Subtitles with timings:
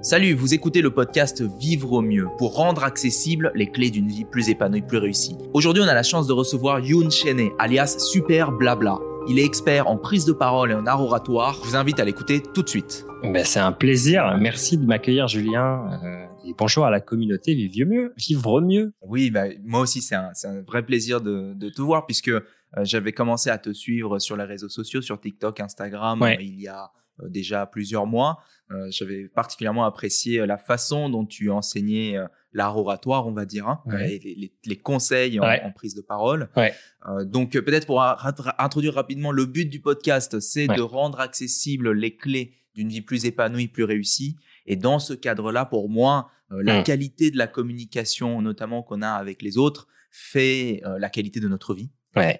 [0.00, 4.24] Salut, vous écoutez le podcast Vivre au mieux pour rendre accessibles les clés d'une vie
[4.24, 5.36] plus épanouie, plus réussie.
[5.54, 8.98] Aujourd'hui, on a la chance de recevoir Yoon Chene, alias Super Blabla.
[9.28, 11.58] Il est expert en prise de parole et en art oratoire.
[11.62, 13.04] Je vous invite à l'écouter tout de suite.
[13.22, 14.36] Ben, c'est un plaisir.
[14.40, 16.00] Merci de m'accueillir, Julien.
[16.04, 18.12] Euh, et bonjour à la communauté Vivre mieux.
[18.16, 18.92] Vivre mieux.
[19.02, 22.40] Oui, bah, moi aussi, c'est un, un, vrai plaisir de, de te voir puisque euh,
[22.82, 26.38] j'avais commencé à te suivre sur les réseaux sociaux, sur TikTok, Instagram, Ouais.
[26.40, 26.90] il y a
[27.28, 28.38] déjà plusieurs mois.
[28.70, 33.44] Euh, j'avais particulièrement apprécié euh, la façon dont tu enseignais euh, l'art oratoire, on va
[33.46, 34.14] dire, hein, Ouais.
[34.14, 35.62] et les, les- les conseils en, Ouais.
[35.64, 36.50] en prise de parole.
[36.56, 36.72] Ouais.
[37.08, 41.92] Euh, donc euh, peut-être pour introduire rapidement le but du podcast, c'est de rendre accessibles
[41.92, 44.36] les clés d'une vie plus épanouie, plus réussie.
[44.66, 46.84] Et dans ce cadre-là, pour moi, euh, la Mm.
[46.84, 51.48] qualité de la communication, notamment qu'on a avec les autres, fait euh, la qualité de
[51.48, 51.90] notre vie.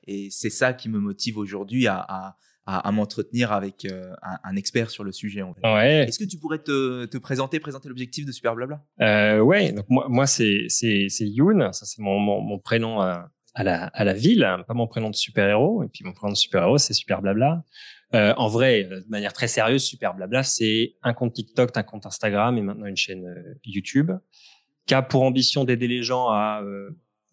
[0.08, 2.36] Et c'est ça qui me motive aujourd'hui à, à,
[2.70, 5.42] à, à m'entretenir avec euh, un, un expert sur le sujet.
[5.42, 5.62] en fait.
[5.66, 6.04] Ouais.
[6.06, 8.82] Est-ce que tu pourrais te, te présenter, présenter l'objectif de Super Blabla?
[9.00, 9.72] Euh, ouais.
[9.72, 11.72] Donc moi, moi c'est c'est c'est Yoon.
[11.72, 15.08] Ça c'est mon, mon mon prénom à, à la à la ville, pas mon prénom
[15.10, 15.82] de super héros.
[15.82, 17.64] Et puis mon prénom de super héros, c'est Super Blabla.
[18.14, 21.82] Euh, en vrai, euh, de manière très sérieuse, Super Blabla, c'est un compte TikTok, un
[21.82, 24.12] compte Instagram et maintenant une chaîne euh, YouTube
[24.86, 26.88] qui a pour ambition d'aider les gens à, euh,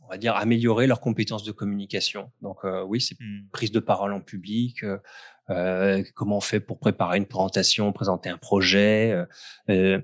[0.05, 2.31] on va dire, améliorer leurs compétences de communication.
[2.41, 3.15] Donc euh, oui, c'est
[3.51, 4.97] prise de parole en public, euh,
[5.49, 9.25] euh, comment on fait pour préparer une présentation, présenter un projet, euh,
[9.69, 10.01] euh,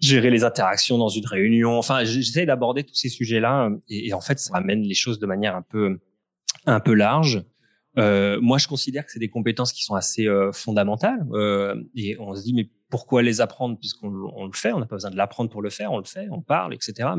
[0.00, 1.78] gérer les interactions dans une réunion.
[1.78, 5.18] Enfin, j'essaie d'aborder tous ces sujets-là euh, et, et en fait, ça amène les choses
[5.18, 5.98] de manière un peu
[6.66, 7.44] un peu large.
[7.98, 12.18] Euh, moi, je considère que c'est des compétences qui sont assez euh, fondamentales euh, et
[12.18, 15.10] on se dit mais pourquoi les apprendre puisqu'on on le fait, on n'a pas besoin
[15.10, 17.10] de l'apprendre pour le faire, on le fait, on parle, etc.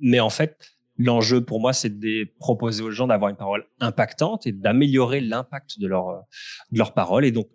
[0.00, 0.56] Mais en fait,
[0.98, 5.78] l'enjeu pour moi, c'est de proposer aux gens d'avoir une parole impactante et d'améliorer l'impact
[5.80, 6.24] de leur
[6.70, 7.24] de leur parole.
[7.24, 7.48] Et donc,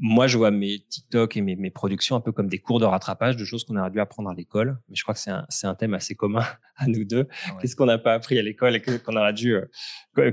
[0.00, 2.84] moi, je vois mes TikTok et mes, mes productions un peu comme des cours de
[2.84, 4.78] rattrapage de choses qu'on aurait dû apprendre à l'école.
[4.88, 6.44] Mais je crois que c'est un, c'est un thème assez commun
[6.76, 7.22] à nous deux.
[7.22, 7.26] Ouais.
[7.60, 9.56] Qu'est-ce qu'on n'a pas appris à l'école et que- qu'on aurait dû,
[10.18, 10.30] euh,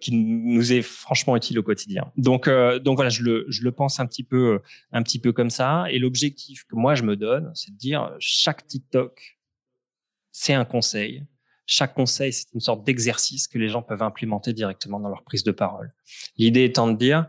[0.00, 2.10] qui nous est franchement utile au quotidien?
[2.16, 5.32] Donc, euh, donc voilà, je le, je le pense un petit peu, un petit peu
[5.32, 5.84] comme ça.
[5.90, 9.38] Et l'objectif que moi je me donne, c'est de dire chaque TikTok,
[10.32, 11.24] c'est un conseil.
[11.66, 15.44] Chaque conseil, c'est une sorte d'exercice que les gens peuvent implémenter directement dans leur prise
[15.44, 15.92] de parole.
[16.36, 17.26] L'idée étant de dire,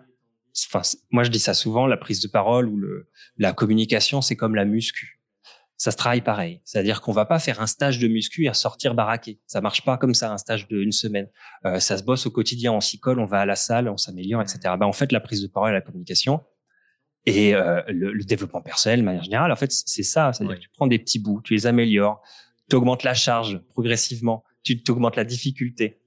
[0.67, 0.81] enfin,
[1.11, 4.55] moi je dis ça souvent, la prise de parole ou le, la communication, c'est comme
[4.55, 5.21] la muscu.
[5.77, 6.61] Ça se travaille pareil.
[6.63, 9.41] C'est-à-dire qu'on va pas faire un stage de muscu et sortir baraqué.
[9.45, 11.27] Ça marche pas comme ça, un stage d'une semaine.
[11.65, 13.97] Euh, ça se bosse au quotidien, on s'y colle, on va à la salle, on
[13.97, 14.59] s'améliore, etc.
[14.79, 16.41] Ben, en fait, la prise de parole et la communication
[17.25, 20.31] et euh, le, le développement personnel, de manière générale, en fait, c'est ça.
[20.31, 20.57] C'est-à-dire Ouais.
[20.57, 22.21] que tu prends des petits bouts, tu les améliores,
[22.69, 26.01] tu augmentes la charge progressivement, tu augmentes la difficulté.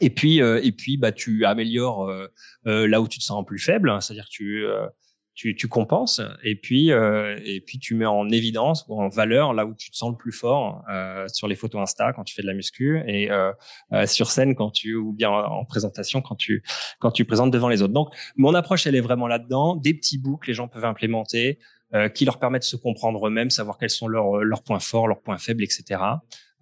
[0.00, 2.26] Et puis, euh, et puis, bah, tu améliores euh,
[2.66, 4.86] euh, là où tu te sens plus faible, hein, c'est-à-dire tu, euh,
[5.34, 9.54] tu, tu compenses, et puis, euh, et puis tu mets en évidence ou en valeur
[9.54, 10.82] là où tu te sens le plus fort
[11.28, 13.28] sur les photos Insta quand tu fais de la muscu et
[14.06, 16.62] sur scène quand tu ou bien en, en présentation quand tu
[17.00, 17.92] quand tu présentes devant les autres.
[17.92, 21.58] Donc, mon approche elle est vraiment là-dedans, des petits bouts que les gens peuvent implémenter,
[22.14, 25.22] qui leur permettent de se comprendre eux-mêmes, savoir quels sont leurs leurs points forts, leurs
[25.22, 26.00] points faibles, etc.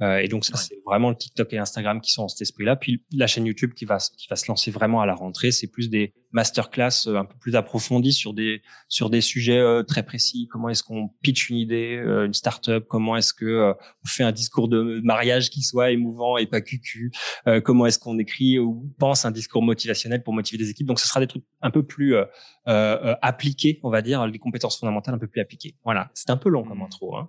[0.05, 0.61] Euh, et donc ça, Ouais.
[0.69, 2.77] c'est vraiment le TikTok et Instagram qui sont dans cet esprit-là.
[2.77, 5.67] Puis la chaîne YouTube qui va qui va se lancer vraiment à la rentrée, c'est
[5.69, 10.03] plus des masterclass euh, un peu plus approfondies sur des sur des sujets euh, très
[10.03, 10.49] précis.
[10.51, 12.85] Comment est-ce qu'on pitch une idée, euh, une startup?
[12.89, 17.13] Comment est-ce que on fait un discours de mariage qui soit émouvant et pas cucu?
[17.65, 20.87] Comment est-ce qu'on écrit ou pense un discours motivationnel pour motiver des équipes?
[20.89, 22.25] Donc ce sera des trucs un peu plus euh,
[22.69, 25.77] euh, euh, appliqués, on va dire, les compétences fondamentales un peu plus appliquées.
[25.85, 26.85] Voilà, c'est un peu long comme Mhm.
[26.85, 27.17] intro.
[27.17, 27.29] Hein.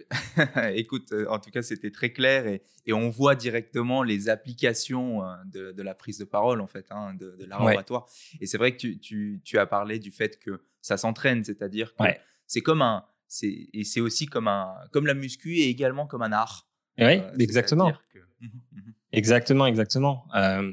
[0.74, 5.22] Écoute, euh, en tout cas, c'était très clair et, et on voit directement les applications
[5.24, 7.74] euh, de, de la prise de parole, en fait, hein, de, de l'art Ouais.
[7.74, 8.06] oratoire.
[8.40, 11.94] Et c'est vrai que tu, tu, tu as parlé du fait que ça s'entraîne, c'est-à-dire
[11.94, 12.20] que Ouais.
[12.46, 13.04] c'est comme un.
[13.42, 16.68] Et c'est aussi comme, un, comme la muscu et également comme un art.
[16.98, 17.92] oui, Euh, exactement.
[18.12, 18.94] que- Mhm, mhm.
[19.12, 20.28] Exactement, exactement.
[20.36, 20.72] Euh,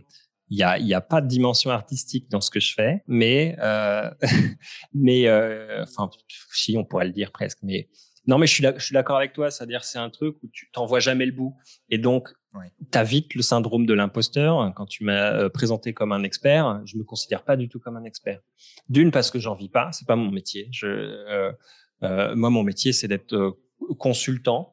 [0.49, 3.55] Il y a, y a pas de dimension artistique dans ce que je fais, mais,
[3.59, 4.11] euh,
[4.93, 5.27] mais,
[5.81, 6.09] enfin,
[6.51, 7.89] si on pourrait le dire presque, mais
[8.27, 9.51] non, mais je suis, d'ac- je suis d'accord avec toi.
[9.51, 11.55] C'est-à-dire, c'est un truc où tu t'en vois jamais le bout,
[11.89, 12.71] et donc, Ouais.
[12.91, 14.71] tu as vite le syndrome de l'imposteur.
[14.75, 17.97] Quand tu m'as euh, présenté comme un expert, je me considère pas du tout comme
[17.97, 18.41] un expert.
[18.89, 20.69] D'une parce que j'en vis pas, c'est pas mon métier.
[20.71, 21.51] Je, euh,
[22.03, 23.57] euh, moi, mon métier, c'est d'être
[23.97, 24.72] consultant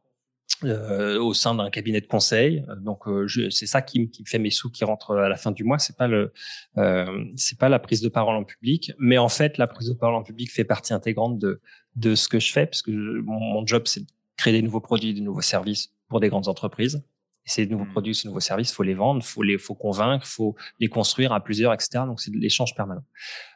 [0.65, 2.65] euh, au sein d'un cabinet de conseil.
[2.69, 5.29] Euh, Donc euh, c'est ça qui, me- qui me fait mes sous qui rentrent à
[5.29, 5.79] la fin du mois.
[5.79, 6.33] C'est pas le,
[6.79, 9.95] euh, c'est pas la prise de parole en public, mais en fait la prise de
[9.95, 11.61] parole en public fait partie intégrante de
[11.97, 14.63] de ce que je fais, parce que je- mon, mon job c'est de créer des
[14.63, 17.03] nouveaux produits, des nouveaux services pour des grandes entreprises.
[17.47, 17.93] Et ces nouveaux Mhm.
[17.93, 21.43] produits, ces nouveaux services, faut les vendre, faut les, faut convaincre, faut les construire à
[21.43, 22.05] plusieurs, etc.
[22.07, 23.03] Donc c'est de l'échange permanent.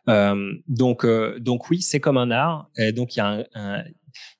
[0.09, 2.71] Euh, donc, euh, donc oui, c'est comme un art.
[2.79, 3.85] Et donc il y a un, un-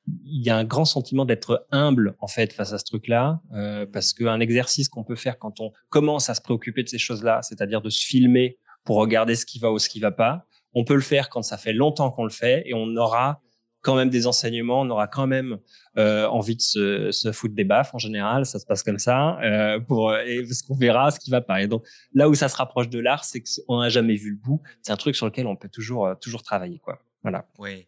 [0.07, 3.87] il y a un grand sentiment d'être humble en fait face à ce truc-là, euh,
[3.87, 7.41] parce qu'un exercice qu'on peut faire quand on commence à se préoccuper de ces choses-là,
[7.43, 10.85] c'est-à-dire de se filmer pour regarder ce qui va ou ce qui va pas, on
[10.85, 13.41] peut le faire quand ça fait longtemps qu'on le fait et on aura
[13.81, 15.59] quand même des enseignements, on aura quand même
[15.99, 19.79] euh, envie de se, foutre des baffes en général, ça se passe comme ça, euh,
[19.79, 21.63] pour et parce qu'on verra ce qui va pas.
[21.63, 21.85] Et donc
[22.15, 24.63] là où ça se rapproche de l'art, c'est qu'on n'a jamais vu le bout.
[24.83, 26.99] C'est un truc sur lequel on peut toujours toujours travailler, quoi.
[27.23, 27.47] Voilà.
[27.59, 27.87] Oui.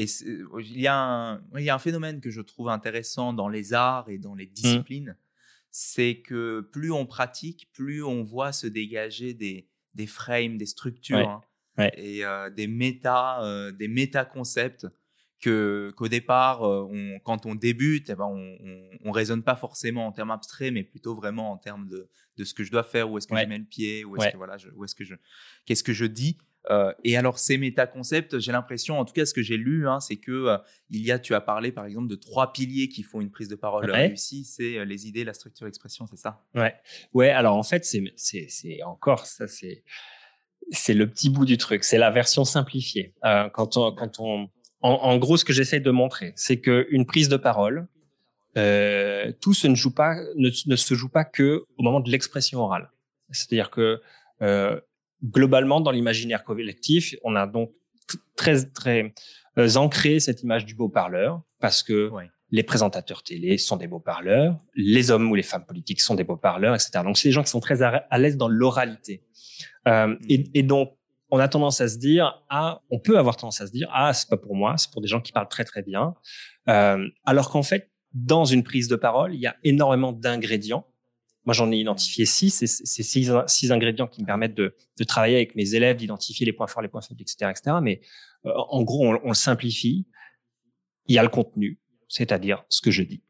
[0.00, 0.06] Et
[0.60, 3.72] il y, a un, il y a un phénomène que je trouve intéressant dans les
[3.72, 4.52] arts et dans les mmh.
[4.52, 5.16] disciplines,
[5.72, 11.42] c'est que plus on pratique, plus on voit se dégager des, des frames, des structures
[11.76, 14.86] hein, et euh, des méta, euh, des méta concepts
[15.40, 20.06] que qu'au départ, euh, on, quand on débute, eh ben on, on, raisonne pas forcément
[20.06, 23.10] en termes abstraits, mais plutôt vraiment en termes de, de ce que je dois faire,
[23.10, 25.16] où est-ce que je mets le pied, où est-ce que voilà, où est-ce que je,
[25.64, 26.38] qu'est-ce que je dis.
[26.70, 30.00] Euh, et alors ces méta-concepts, j'ai l'impression, en tout cas ce que j'ai lu, hein,
[30.00, 30.58] c'est que euh,
[30.90, 33.48] il y a, tu as parlé par exemple de trois piliers qui font une prise
[33.48, 36.44] de parole réussie, c'est les idées, la structure, l'expression, c'est ça?
[36.54, 36.74] Ouais,
[37.14, 37.30] ouais.
[37.30, 39.82] Alors en fait, c'est, encore ça, c'est,
[40.70, 43.14] c'est le petit bout du truc, c'est la version simplifiée.
[43.52, 44.50] quand on, quand on
[44.80, 47.88] en, gros, ce que j'essaie de montrer, c'est qu'une prise de parole,
[48.56, 52.90] euh, tout ne joue pas, ne, se joue pas que au moment de l'expression orale.
[53.30, 54.00] C'est-à-dire que
[54.40, 54.80] euh,
[55.24, 57.72] globalement, dans l'imaginaire collectif, on a donc
[58.36, 59.14] très très
[59.58, 62.10] euh, ancré cette image du beau parleur parce que
[62.50, 66.24] les présentateurs télé sont des beaux parleurs, les hommes ou les femmes politiques sont des
[66.24, 67.00] beaux parleurs, etc.
[67.04, 69.22] Donc c'est des gens qui sont très à, l'aise dans l'oralité.
[69.86, 70.96] Euh, et, et, donc
[71.30, 74.12] on a tendance à se dire ah on peut avoir tendance à se dire ah
[74.14, 76.14] c'est pas pour moi c'est pour des gens qui parlent très très bien
[76.68, 80.86] euh, alors qu'en fait dans une prise de parole il y a énormément d'ingrédients
[81.48, 82.50] moi j'en ai identifié six.
[82.50, 86.52] C'est six, six ingrédients qui me permettent de, de travailler avec mes élèves d'identifier les
[86.52, 88.02] points forts les points faibles etc etc mais
[88.44, 90.06] euh, en gros on, on le simplifie.
[91.06, 93.22] Il y a le contenu c'est-à-dire ce que je dis.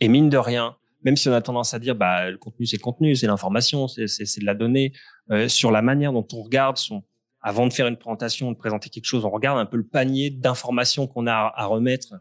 [0.00, 2.78] Et mine de rien même si on a tendance à dire bah le contenu c'est
[2.78, 4.94] le contenu c'est l'information c'est de la donnée
[5.30, 7.04] euh, sur la manière dont on regarde son
[7.42, 10.30] avant de faire une présentation, de présenter quelque chose, on regarde un peu le panier
[10.30, 12.14] d'informations qu'on a à remettre.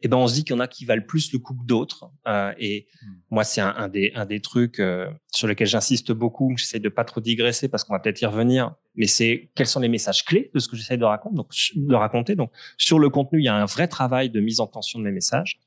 [0.00, 1.64] Et ben on se dit qu'il y en a qui valent plus le coup que
[1.64, 2.10] d'autres.
[2.28, 3.12] Euh, et hmm.
[3.30, 6.52] moi, c'est un, un, des, un des trucs euh, sur lesquels j'insiste beaucoup.
[6.56, 8.74] J'essaie de pas trop digresser parce qu'on va peut-être y revenir.
[8.96, 11.36] Mais c'est quels sont les messages clés de ce que j'essaie de raconter.
[11.36, 12.34] Donc, de raconter.
[12.34, 15.04] Donc, sur le contenu, il y a un vrai travail de mise en tension de
[15.04, 15.58] mes messages.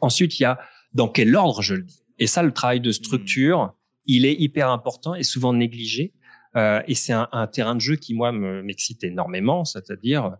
[0.00, 0.58] Ensuite, il y a
[0.94, 2.02] dans quel ordre je le dis.
[2.18, 3.72] Et ça, le travail de structure, hmm.
[4.06, 6.14] il est hyper important et souvent négligé.
[6.56, 9.66] Euh, et c'est un, un, terrain de jeu qui, moi, m'excite énormément.
[9.66, 10.38] C'est-à-dire,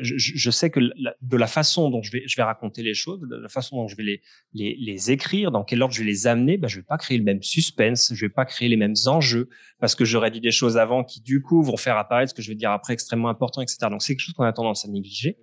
[0.00, 3.20] je, je, sais que de la façon dont je vais, je vais raconter les choses,
[3.20, 4.22] de la façon dont je vais les,
[4.54, 7.18] les, les écrire, dans quel ordre je vais les amener, ben, je vais pas créer
[7.18, 9.48] le même suspense, je vais pas créer les mêmes enjeux,
[9.80, 12.42] parce que j'aurais dit des choses avant qui, du coup, vont faire apparaître ce que
[12.42, 13.78] je vais dire après extrêmement important, etc.
[13.90, 15.38] Donc, c'est quelque chose qu'on a tendance à négliger.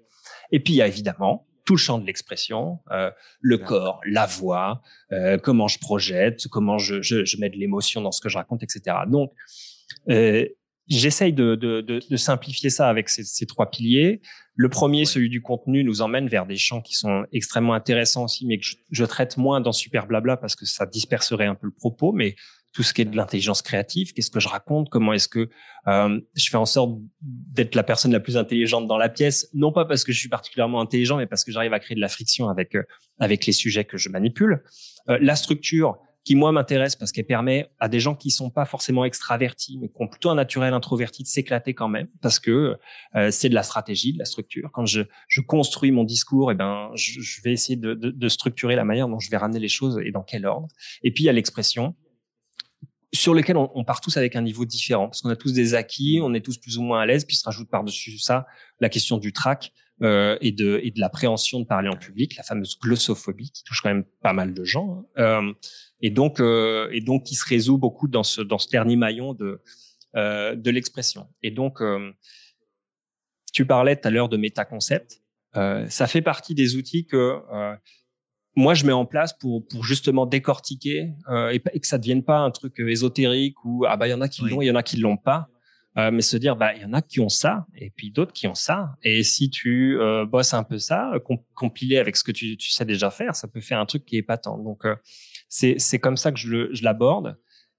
[0.52, 3.10] Et puis, il y a évidemment tout le champ de l'expression, euh,
[3.42, 4.82] le corps, la voix,
[5.12, 8.38] euh, comment je projette, comment je, je, je mets de l'émotion dans ce que je
[8.38, 8.98] raconte, etc.
[9.08, 9.32] Donc,
[10.10, 10.48] euh,
[10.88, 14.22] J'essaye de, de, de, de, simplifier ça avec ces, ces, trois piliers.
[14.56, 18.46] Le premier, celui du contenu, nous emmène vers des champs qui sont extrêmement intéressants aussi,
[18.46, 21.68] mais que je, je, traite moins dans Super Blabla parce que ça disperserait un peu
[21.68, 22.12] le propos.
[22.12, 22.36] Mais
[22.76, 25.50] tout ce qui est de l'intelligence créative, qu'est-ce que je raconte, comment est-ce que
[25.88, 29.72] euh, je fais en sorte d'être la personne la plus intelligente dans la pièce, non
[29.72, 32.10] pas parce que je suis particulièrement intelligent, mais parce que j'arrive à créer de la
[32.10, 32.84] friction avec euh,
[33.18, 34.62] avec les sujets que je manipule.
[35.10, 38.66] Euh, la structure, qui moi m'intéresse parce qu'elle permet à des gens qui sont pas
[38.66, 42.78] forcément extravertis mais qui ont plutôt un naturel introverti de s'éclater quand même parce que
[43.16, 44.72] euh, c'est de la stratégie, de la structure.
[44.74, 48.10] Quand je, je construis mon discours, et eh ben je, je vais essayer de, de,
[48.10, 50.68] de, structurer la manière dont je vais ramener les choses et dans quel ordre.
[51.04, 51.96] Et puis il y a l'expression
[53.14, 55.76] sur lequel on, on, part tous avec un niveau différent parce qu'on a tous des
[55.76, 58.48] acquis, on est tous plus ou moins à l'aise, puis se rajoute par-dessus ça
[58.80, 62.44] la question du trac euh, et de et de l'appréhension de parler en public, la
[62.44, 65.06] fameuse glossophobie qui touche quand même pas mal de gens.
[65.16, 65.22] Hein.
[65.22, 65.54] Euh,
[66.02, 69.34] et donc euh, et donc qui se résout beaucoup dans ce dans ce dernier maillon
[69.34, 69.62] de
[70.18, 71.28] euh, de l'expression.
[71.44, 72.12] Et donc euh,
[73.54, 75.22] tu parlais tout à l'heure de métaconcept.
[75.56, 77.40] Euh, ça fait partie des outils que
[78.58, 81.14] moi je mets en place pour pour justement décortiquer
[81.52, 84.22] et, et, que ça devienne pas un truc ésotérique ou ah bah il y en
[84.22, 85.48] a qui l'ont, il y en a qui l'ont pas.
[85.98, 88.34] Euh, mais se dire bah il y en a qui ont ça et puis d'autres
[88.34, 88.96] qui ont ça.
[89.02, 91.14] Et si tu euh, bosses un peu ça
[91.54, 94.18] compiler avec ce que tu, tu, sais déjà faire ça peut faire un truc qui
[94.18, 94.62] est patent.
[94.62, 94.96] Donc euh,
[95.48, 97.38] c'est c'est comme ça que je, je l'aborde.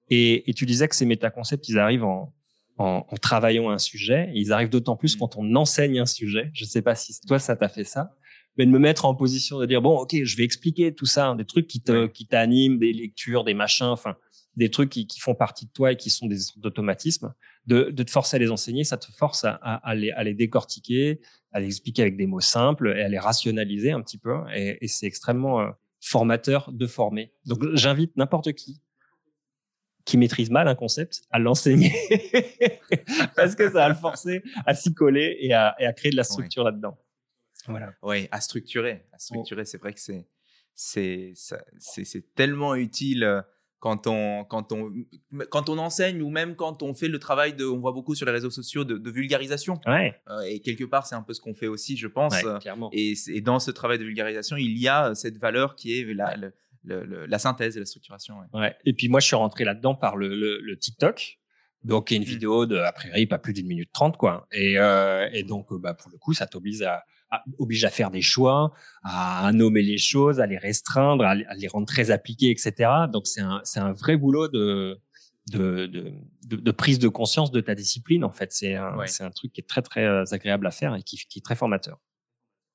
[0.08, 2.32] Et, et tu disais que ces métaconcepts ils arrivent en,
[2.78, 4.30] en, en travaillant un sujet.
[4.34, 5.18] Ils arrivent d'autant plus mmh.
[5.18, 6.50] quand on enseigne un sujet.
[6.54, 8.14] Je sais pas si toi ça t'a fait ça.
[8.56, 11.28] Mais de me mettre en position de dire bon ok je vais expliquer tout ça
[11.28, 14.16] hein, des trucs qui te qui t'animent des lectures des machins enfin
[14.56, 17.34] des trucs qui, qui, font partie de toi et qui sont des d'automatismes
[17.66, 20.34] de, de te forcer à les enseigner, ça te force à, à, les, à les
[20.34, 21.20] décortiquer,
[21.52, 24.34] à les expliquer avec des mots simples et à les rationaliser un petit peu.
[24.54, 25.70] Et, et c'est extrêmement euh,
[26.00, 27.32] formateur de former.
[27.44, 28.80] Donc j'invite n'importe qui
[30.04, 31.92] qui maîtrise mal un concept à l'enseigner
[33.36, 36.22] parce que ça va le forcer à s'y coller et à, et créer de la
[36.22, 36.96] structure là-dedans.
[37.66, 37.92] Voilà.
[38.02, 39.04] Oui, à structurer.
[39.12, 40.28] À structurer, c'est vrai que c'est
[40.76, 43.42] c'est c'est tellement utile euh,
[43.78, 44.92] quand on, quand, on,
[45.50, 48.26] quand on enseigne ou même quand on fait le travail de, on voit beaucoup sur
[48.26, 49.80] les réseaux sociaux de, vulgarisation.
[49.86, 50.14] Ouais.
[50.28, 52.34] Euh, et quelque part, c'est un peu ce qu'on fait aussi, je pense.
[52.42, 52.90] Ouais, clairement.
[52.92, 56.36] Et, et, dans ce travail de vulgarisation, il y a cette valeur qui est la,
[56.84, 58.36] la synthèse et la structuration.
[58.54, 58.74] Ouais.
[58.84, 61.38] Et puis moi, je suis rentré là-dedans par le, le, TikTok.
[61.84, 62.24] Donc, une mmh.
[62.24, 64.48] vidéo de, a priori, pas plus d'une minute trente, quoi.
[64.50, 67.04] Et, euh, et donc, bah, pour le coup, ça t'oblige à,
[67.58, 71.86] oblige à faire des choix, à, nommer les choses, à les restreindre, à, les rendre
[71.86, 72.90] très appliquées, etc.
[73.12, 75.00] Donc c'est un, c'est un vrai boulot de,
[75.50, 78.24] de, de, de, prise de conscience de ta discipline.
[78.24, 80.94] En fait, c'est un, c'est un truc qui est très très euh, agréable à faire
[80.94, 81.98] et qui, qui est très formateur.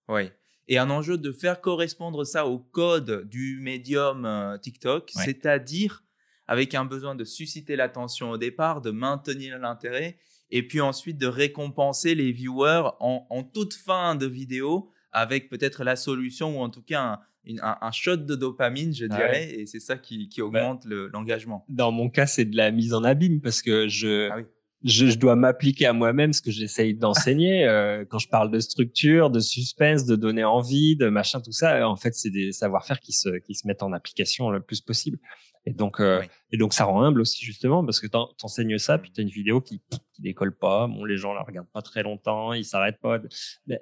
[0.07, 0.29] Oui.
[0.67, 6.03] Et un enjeu de faire correspondre ça au code du médium euh, TikTok, c'est-à-dire
[6.47, 10.17] avec un besoin de susciter l'attention au départ, de maintenir l'intérêt
[10.51, 15.95] et puis ensuite de récompenser les viewers en, toute fin de vidéo avec peut-être la
[15.95, 19.97] solution ou en tout cas un, un, shot de dopamine, je dirais, et c'est ça
[19.97, 21.65] qui, qui bah, augmente l'engagement.
[21.69, 24.37] Dans mon cas, c'est de la mise en abîme parce que je, ah
[24.83, 27.65] je, je, dois m'appliquer à moi-même ce que j'essaye d'enseigner.
[27.65, 31.87] euh, quand je parle de structure, de suspense, de donner envie, de machin, tout ça,
[31.87, 35.19] en fait, c'est des savoir-faire qui se, qui se mettent en application le plus possible.
[35.65, 39.11] Et donc, euh, et donc, ça rend humble aussi justement parce que t'enseignes ça, puis
[39.11, 39.81] t'as une vidéo qui,
[40.13, 40.87] qui décolle pas.
[40.87, 43.19] Bon, les gens la regardent pas très longtemps, ils s'arrêtent pas.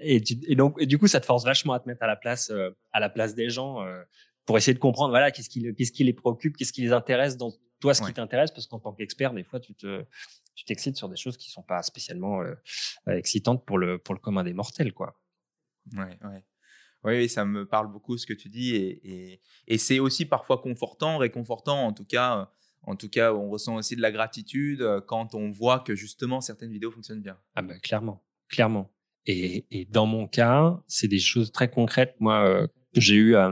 [0.01, 2.18] Et, et donc, et du coup, ça te force vachement à te mettre à la
[2.18, 4.01] place, euh, à la place des gens euh,
[4.46, 7.38] pour essayer de comprendre, voilà, qu'est-ce qui, qu'est-ce qui les préoccupe, qu'est-ce qui les intéresse
[7.38, 10.03] dans toi, ce qui t'intéresse, parce qu'en tant qu'expert, des fois, tu te,
[10.59, 12.41] tu t'excites sur des choses qui sont pas spécialement
[13.07, 15.17] excitantes pour le, pour le commun des mortels, quoi.
[15.95, 16.43] Ouais, ouais.
[17.03, 21.17] Oui, ça me parle beaucoup ce que tu dis et, et, c'est aussi parfois confortant,
[21.17, 22.51] réconfortant en tout cas.
[22.83, 26.41] En tout cas, on ressent aussi de la gratitude euh, quand on voit que justement
[26.41, 27.37] certaines vidéos fonctionnent bien.
[27.55, 28.91] Ah ben clairement, clairement.
[29.25, 32.15] Et, et dans mon cas, c'est des choses très concrètes.
[32.19, 33.51] Moi, euh, que j'ai eu à,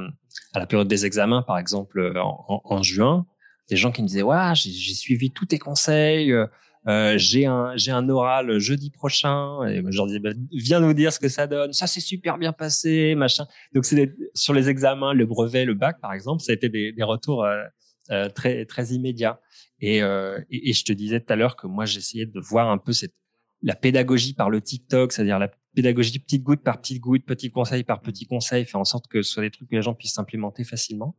[0.56, 3.28] la période des examens, par exemple, en, en, juin,
[3.70, 6.32] des gens qui me disaient ouais, j'ai suivi tous tes conseils.
[6.32, 6.48] Euh,
[6.88, 11.12] j'ai un j'ai un oral jeudi prochain et je leur dis bah, viens nous dire
[11.12, 11.74] ce que ça donne.
[11.74, 13.46] Ça s'est super bien passé machin.
[13.74, 16.94] Donc c'est sur les examens le brevet le bac par exemple ça a été des,
[16.94, 17.64] des retours euh,
[18.12, 19.40] euh très très immédiats.
[19.80, 22.80] Et, euh, et, je te disais tout à l'heure que moi j'essayais de voir un
[22.80, 23.14] peu cette
[23.62, 27.84] la pédagogie par le TikTok c'est-à-dire la pédagogie petite goutte par petite goutte petit conseil
[27.84, 30.14] par petit conseil faire en sorte que ce soit des trucs que les gens puissent
[30.14, 31.16] s'implémenter facilement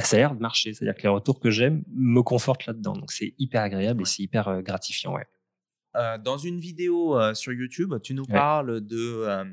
[0.00, 0.72] bah, ça a l'air de marcher.
[0.72, 2.94] C'est-à-dire que les retours que j'aime me confortent là-dedans.
[2.94, 5.14] Donc c'est hyper agréable et c'est hyper euh, gratifiant.
[5.14, 5.26] Ouais.
[5.96, 9.44] Euh, dans une vidéo euh, sur YouTube, tu nous parles de,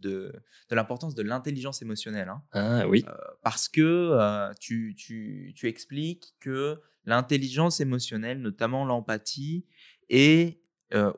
[0.00, 0.32] de,
[0.70, 2.28] de l'importance de l'intelligence émotionnelle.
[2.28, 2.42] Hein.
[2.52, 3.04] Ah oui.
[3.42, 9.66] parce que tu, tu, tu expliques que l'intelligence émotionnelle, notamment l'empathie,
[10.08, 10.60] est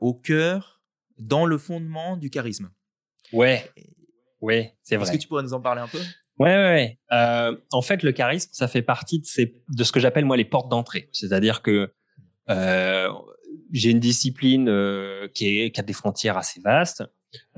[0.00, 0.82] au cœur,
[1.18, 2.70] dans le fondement du charisme.
[3.32, 3.70] Ouais.
[4.40, 5.04] Ouais, c'est vrai.
[5.04, 5.98] Est-ce que tu pourrais nous en parler un peu?
[6.38, 6.98] Ouais, ouais.
[7.12, 10.36] Euh, en fait, le charisme, ça fait partie de, ces, de ce que j'appelle moi
[10.36, 11.08] les portes d'entrée.
[11.12, 11.92] C'est-à-dire que
[12.48, 13.08] euh,
[13.72, 17.02] j'ai une discipline euh, qui, est, qui a des frontières assez vastes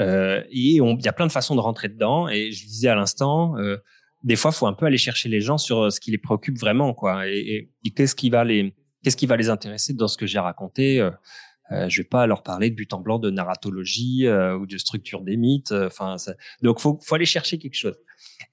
[0.01, 2.29] euh, et il y a plein de façons de rentrer dedans.
[2.29, 3.77] Et je disais à l'instant, euh,
[4.25, 6.59] des fois, faut un peu aller chercher les gens sur euh, ce qui les préoccupe
[6.59, 7.29] vraiment, quoi.
[7.29, 10.39] Et, et, qu'est-ce qui va les qu'est-ce qui va les intéresser dans ce que j'ai
[10.39, 11.01] raconté
[11.73, 14.79] euh, je vais pas leur parler de but en blanc de narratologie euh, ou de
[14.79, 15.73] structure des mythes.
[15.73, 16.17] Euh, enfin,
[16.63, 17.97] donc faut, faut aller chercher quelque chose.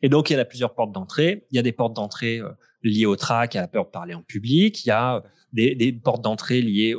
[0.02, 1.46] Et donc il y a plusieurs portes d'entrée.
[1.52, 2.42] Il y a des portes d'entrée
[2.84, 4.86] liées au trac, à la peur de parler en public.
[4.86, 6.96] Il y a des, des portes d'entrée liées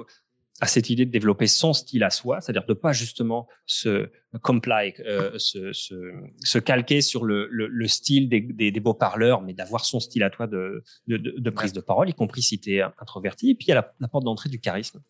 [0.60, 4.10] à cette idée de développer son style à soi, c'est-à-dire de pas justement se
[4.42, 5.94] comply, euh, se, se,
[6.42, 10.24] se, calquer sur le, le, le style des, des, beaux parleurs, mais d'avoir son style
[10.24, 13.50] à toi de, de, de, prise de parole, y compris si tu es introverti.
[13.50, 15.00] Et puis il y a la porte d'entrée du charisme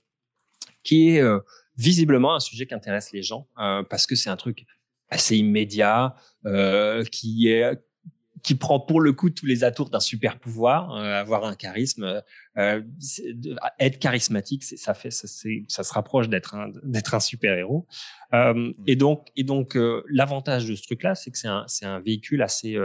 [0.82, 1.40] qui est euh,
[1.76, 4.66] visiblement un sujet qui intéresse les gens euh, parce que c'est un truc
[5.10, 6.16] assez immédiat
[6.46, 7.78] euh, qui est
[8.44, 12.22] qui prend pour le coup tous les atours d'un super pouvoir, avoir un charisme,
[12.56, 15.26] être charismatique, ça fait, ça,
[15.66, 17.88] ça se rapproche d'être un d'être un super héros.
[18.86, 19.76] et donc et donc
[20.08, 22.78] l'avantage de ce truc-là, c'est que c'est un c'est un véhicule assez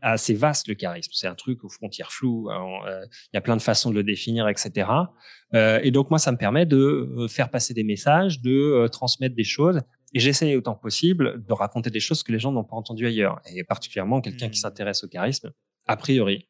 [0.00, 1.10] assez vaste le charisme.
[1.14, 2.50] C'est un truc aux frontières floues.
[2.50, 4.88] Euh, il y a plein de façons de le définir, etc.
[5.54, 6.76] Euh, et donc moi, ça me permet de
[7.16, 9.80] euh, faire passer des messages, de transmettre des choses.
[10.14, 13.06] Et j'essaye autant que possible de raconter des choses que les gens n'ont pas entendues
[13.06, 13.40] ailleurs.
[13.54, 14.62] Et particulièrement quelqu'un qui mmh.
[14.62, 15.52] s'intéresse au charisme,
[15.86, 16.48] a priori,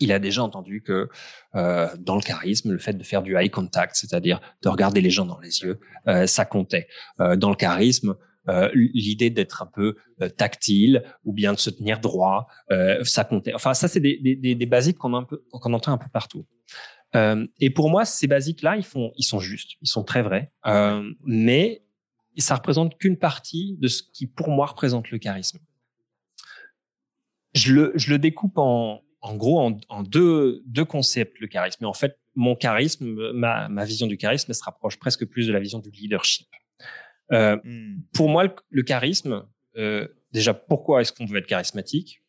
[0.00, 1.08] il a déjà entendu que
[1.54, 5.10] euh, dans le charisme, le fait de faire du eye contact, c'est-à-dire de regarder les
[5.10, 6.88] gens dans les yeux, euh, ça comptait.
[7.20, 8.16] Euh, dans le charisme,
[8.48, 13.24] euh, l'idée d'être un peu euh, tactile ou bien de se tenir droit, euh, ça
[13.24, 13.54] comptait.
[13.54, 16.46] Enfin, ça, c'est des, des, des basiques qu'on qu'on entend un peu partout.
[17.60, 20.50] et pour moi, ces basiques-là, ils font, ils sont justes, ils sont très vrais,
[21.24, 21.84] mais
[22.38, 25.58] ça représente qu'une partie de ce qui, pour moi, représente le charisme.
[27.54, 31.78] Je le, je le découpe en, en gros en, en, deux, deux concepts, le charisme.
[31.82, 35.52] Mais en fait, mon charisme, ma, ma vision du charisme se rapproche presque plus de
[35.52, 36.48] la vision du leadership.
[37.32, 38.02] Euh, hmm.
[38.12, 39.46] Pour moi, le, charisme,
[39.76, 42.22] euh, déjà, pourquoi est-ce qu'on veut être charismatique?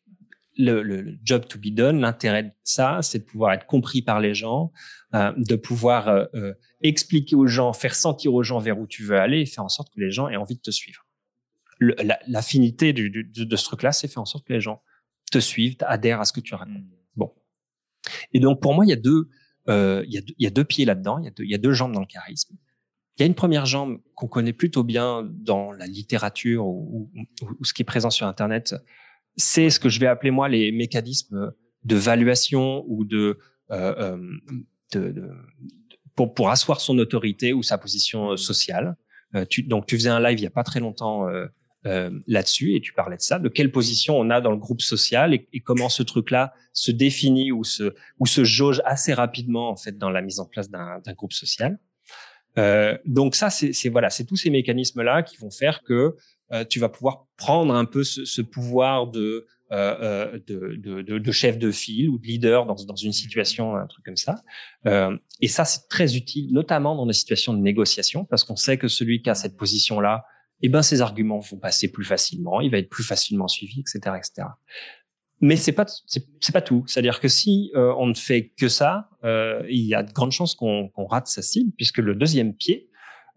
[0.56, 4.20] Le, le, job to be done, l'intérêt de ça, c'est de pouvoir être compris par
[4.20, 4.72] les gens,
[5.14, 6.28] euh, de pouvoir
[6.80, 9.68] expliquer aux gens, faire sentir aux gens vers où tu veux aller et faire en
[9.68, 11.06] sorte que les gens aient envie de te suivre.
[12.28, 13.08] L'affinité la,
[13.44, 14.80] de, ce truc-là, c'est faire en sorte que les gens
[15.30, 16.76] te suivent, adhèrent à ce que tu racontes.
[16.76, 16.96] Hmm.
[17.16, 17.34] Bon.
[18.32, 19.28] Et donc, pour moi, il y a deux,
[19.66, 21.72] il, y a deux il y a deux pieds là-dedans, il, il y a deux
[21.72, 22.56] jambes dans le charisme.
[23.16, 27.10] Il y a une première jambe qu'on connaît plutôt bien dans la littérature ou,
[27.62, 28.74] ce qui est présent sur Internet.
[29.36, 31.52] C'est ce que je vais appeler moi les mécanismes
[31.84, 33.38] de valuation ou de,
[33.70, 34.18] euh, euh
[34.92, 35.30] de, de
[36.14, 38.96] pour, pour asseoir son autorité ou sa position sociale.
[39.34, 41.46] Euh, donc tu faisais un live il y a pas très longtemps euh,
[41.86, 44.80] euh, là-dessus et tu parlais de ça, de quelle position on a dans le groupe
[44.80, 49.70] social et, et comment ce truc-là se définit ou se ou se jauge assez rapidement
[49.70, 51.78] en fait dans la mise en place d'un groupe social.
[52.58, 56.16] Euh, donc ça, c'est voilà, c'est tous ces mécanismes-là qui vont faire que
[56.52, 59.96] euh, tu vas pouvoir prendre un peu ce, ce pouvoir de, euh,
[60.34, 63.86] euh de, de, de, chef de file ou de leader dans, dans une situation, un
[63.86, 64.36] truc comme ça.
[64.86, 68.78] Euh, et ça, c'est très utile, notamment dans des situations de négociation, parce qu'on sait
[68.78, 70.24] que celui qui a cette position-là,
[70.62, 74.16] eh ben, ses arguments vont passer plus facilement, il va être plus facilement suivi, etc.,
[74.16, 74.48] etc.
[75.44, 76.84] Mais c'est pas c'est pas tout.
[76.86, 80.32] C'est-à-dire que si euh, on ne fait que ça, euh, il y a de grandes
[80.32, 82.88] chances qu'on rate sa cible, puisque le deuxième pied,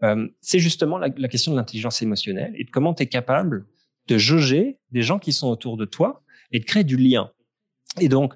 [0.03, 3.65] euh, c'est justement la, question de l'intelligence émotionnelle et de comment tu es capable
[4.07, 7.29] de jauger des gens qui sont autour de toi et de créer du lien.
[7.99, 8.35] Et donc,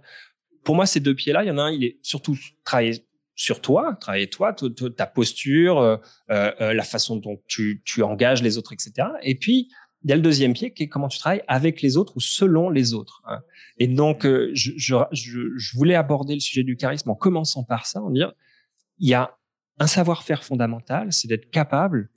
[0.66, 3.62] pour moi, ces deux pieds-là, il y en a un, il est surtout travailler sur
[3.62, 9.08] toi, travailler toi, ta posture, la façon dont tu, tu engages les autres, etc.
[9.24, 9.70] Et puis,
[10.04, 12.20] il y a le deuxième pied qui est comment tu travailles avec les autres ou
[12.20, 13.22] selon les autres.
[13.26, 13.42] Hein.
[13.78, 17.86] Et donc, euh, je, je, je, voulais aborder le sujet du charisme en commençant par
[17.86, 18.34] ça, en dire,
[18.98, 19.38] il y a
[19.80, 22.10] un savoir-faire fondamental, c'est d'être capable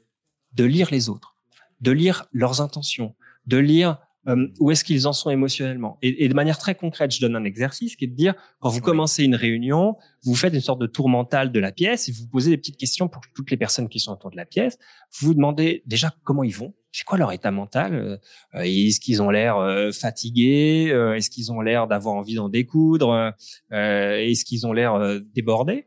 [0.53, 1.37] de lire les autres,
[1.81, 3.15] de lire leurs intentions,
[3.47, 5.99] de lire euh, où est-ce qu'ils en sont émotionnellement.
[6.01, 8.71] Et, et, de manière très concrète, je donne un exercice qui est de dire, quand
[8.71, 12.13] vous commencez une réunion, vous faites une sorte de tour mental de la pièce et
[12.13, 14.79] vous posez des petites questions pour toutes les personnes qui sont autour de la pièce.
[15.19, 18.21] Vous vous demandez déjà comment ils vont, c'est quoi leur état mental
[18.55, 23.35] euh, Est-ce qu'ils ont l'air euh, fatigués Est-ce qu'ils ont l'air d'avoir envie d'en découdre
[23.71, 25.87] Est-ce qu'ils ont l'air débordés?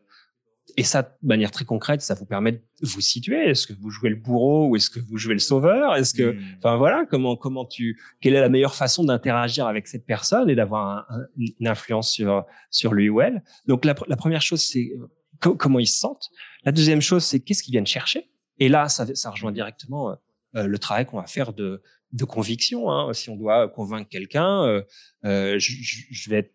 [0.80, 3.50] Et ça, de manière très concrète, ça vous permet de vous situer.
[3.50, 5.96] Est-ce que vous jouez le bourreau ou est-ce que vous jouez le sauveur?
[5.96, 6.58] Est-ce que, hmm.
[6.60, 10.56] enfin voilà, comment comment tu, quelle est la meilleure façon d'interagir avec cette personne et
[10.56, 13.44] d'avoir une influence sur sur lui ou elle?
[13.66, 16.30] Donc la, la première chose, c'est euh, comment ils se sentent?
[16.64, 18.30] La deuxième chose, c'est qu'est-ce qu'ils viennent chercher?
[18.60, 20.18] Et là, ça, ça rejoint directement euh, euh,
[20.66, 21.82] le travail qu'on va faire de
[22.14, 22.90] de conviction.
[22.90, 23.14] Hein.
[23.14, 24.82] Si on doit convaincre quelqu'un, euh,
[25.26, 26.52] euh, je, je, vais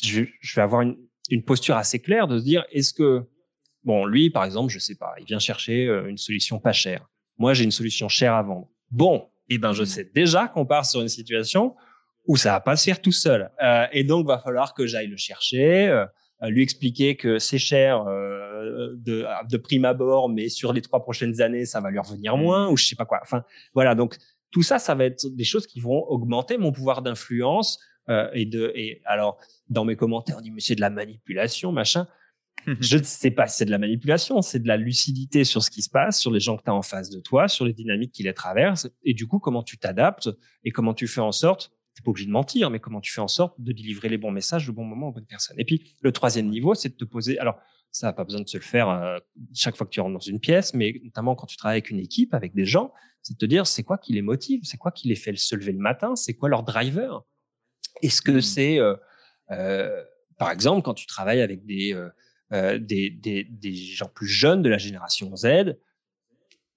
[0.00, 0.96] je, je vais avoir une,
[1.28, 3.26] une posture assez claire de se dire est-ce que
[3.84, 7.08] Bon, lui, par exemple, je sais pas, il vient chercher euh, une solution pas chère.
[7.38, 8.68] Moi, j'ai une solution chère à vendre.
[8.90, 11.74] Bon, eh ben, je sais déjà qu'on part sur une situation
[12.28, 13.50] où ça va pas se faire tout seul.
[13.60, 16.06] Euh, et donc, va falloir que j'aille le chercher, euh,
[16.42, 21.40] lui expliquer que c'est cher euh, de, de prime abord, mais sur les trois prochaines
[21.40, 23.20] années, ça va lui revenir moins, ou je sais pas quoi.
[23.22, 23.44] Enfin,
[23.74, 23.94] voilà.
[23.94, 24.16] Donc,
[24.50, 27.80] tout ça, ça va être des choses qui vont augmenter mon pouvoir d'influence.
[28.08, 31.72] Euh, et de, et alors, dans mes commentaires, on dit mais c'est de la manipulation,
[31.72, 32.06] machin.
[32.80, 35.70] je ne sais pas si c'est de la manipulation, c'est de la lucidité sur ce
[35.70, 37.72] qui se passe, sur les gens que tu as en face de toi, sur les
[37.72, 40.30] dynamiques qui les traversent, et du coup, comment tu t'adaptes
[40.64, 43.20] et comment tu fais en sorte, t'es pas obligé de mentir, mais comment tu fais
[43.20, 45.58] en sorte de délivrer les bons messages au bon moment aux bonnes personnes.
[45.58, 47.58] Et puis, le troisième niveau, c'est de te poser, alors,
[47.90, 49.18] ça n'a pas besoin de se le faire euh,
[49.52, 51.98] chaque fois que tu rentres dans une pièce, mais notamment quand tu travailles avec une
[51.98, 54.90] équipe, avec des gens, c'est de te dire, c'est quoi qui les motive, c'est quoi
[54.90, 57.22] qui les fait se lever le matin, c'est quoi leur driver?
[58.00, 58.40] Est-ce que mmh.
[58.40, 58.96] c'est, euh,
[59.50, 60.02] euh,
[60.38, 61.94] par exemple, quand tu travailles avec des
[62.50, 65.74] des, des, des, gens plus jeunes de la génération Z,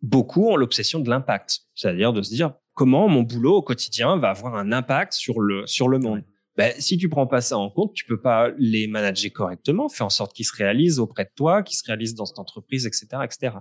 [0.01, 4.29] beaucoup ont l'obsession de l'impact, c'est-à-dire de se dire comment mon boulot au quotidien va
[4.29, 6.23] avoir un impact sur le sur le monde.
[6.57, 10.05] Ben, si tu prends pas ça en compte, tu peux pas les manager correctement, faire
[10.05, 13.07] en sorte qu'ils se réalisent auprès de toi, qu'ils se réalisent dans cette entreprise, etc.,
[13.25, 13.57] etc.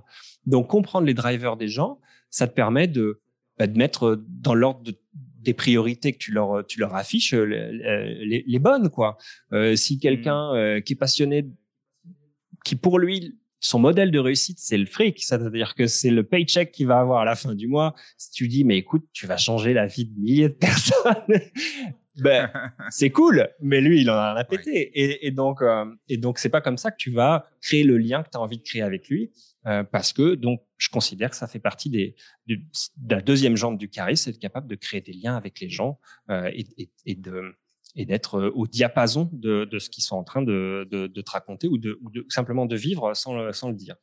[0.46, 1.98] Donc comprendre les drivers des gens,
[2.30, 3.20] ça te permet de,
[3.58, 4.96] ben, de mettre dans l'ordre de,
[5.40, 9.18] des priorités que tu leur tu leur affiches les, les, bonnes quoi.
[9.74, 10.82] si quelqu'un mmh.
[10.82, 11.50] qui est passionné,
[12.64, 15.22] qui pour lui son modèle de réussite, c'est le fric.
[15.22, 17.94] C'est-à-dire que c'est le paycheck qu'il va avoir à la fin du mois.
[18.18, 21.40] Si tu dis, mais écoute, tu vas changer la vie de milliers de personnes,
[22.16, 22.50] ben,
[22.90, 23.48] c'est cool.
[23.62, 24.90] Mais lui, il en a un pété.
[24.92, 27.96] Et, et, donc, euh, et donc, c'est pas comme ça que tu vas créer le
[27.96, 29.32] lien que tu as envie de créer avec lui.
[29.66, 32.58] Euh, parce que, donc, je considère que ça fait partie des, de,
[33.08, 35.98] la deuxième jambe du charisme, c'est être capable de créer des liens avec les gens
[36.28, 37.54] euh, et, et, et de
[37.96, 41.20] et d'être euh, au diapason de, de ce qu'ils sont en train de, de, de
[41.20, 43.96] te raconter ou de, ou de simplement de vivre sans le, sans le dire.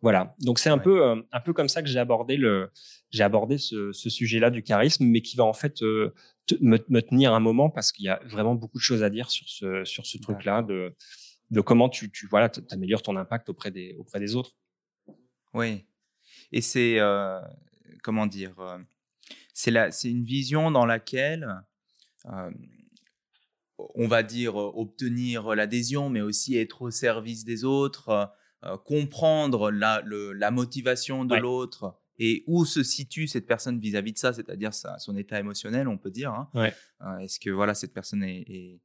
[0.00, 0.34] Voilà.
[0.40, 2.70] Donc c'est un peu euh, un peu comme ça que j'ai abordé le
[3.10, 6.12] j'ai abordé ce, ce sujet-là du charisme, mais qui va en fait euh,
[6.60, 9.30] me, me, tenir un moment parce qu'il y a vraiment beaucoup de choses à dire
[9.30, 10.94] sur ce sur ce truc-là de
[11.50, 14.56] de comment tu tu voilà t'améliores ton impact auprès des auprès des autres.
[15.54, 15.86] Oui.
[16.52, 17.40] Et c'est euh,
[18.02, 18.54] comment dire
[19.54, 21.46] c'est la c'est une vision dans laquelle
[23.78, 28.24] on va dire, euh, obtenir l'adhésion, mais aussi être au service des autres, euh,
[28.64, 34.18] euh, comprendre la, la, motivation de l'autre et où se situe cette personne vis-à-vis de
[34.18, 36.32] ça, c'est-à-dire son état émotionnel, on peut dire.
[36.32, 36.72] Hein.
[37.20, 38.80] Est-ce que voilà cette personne est,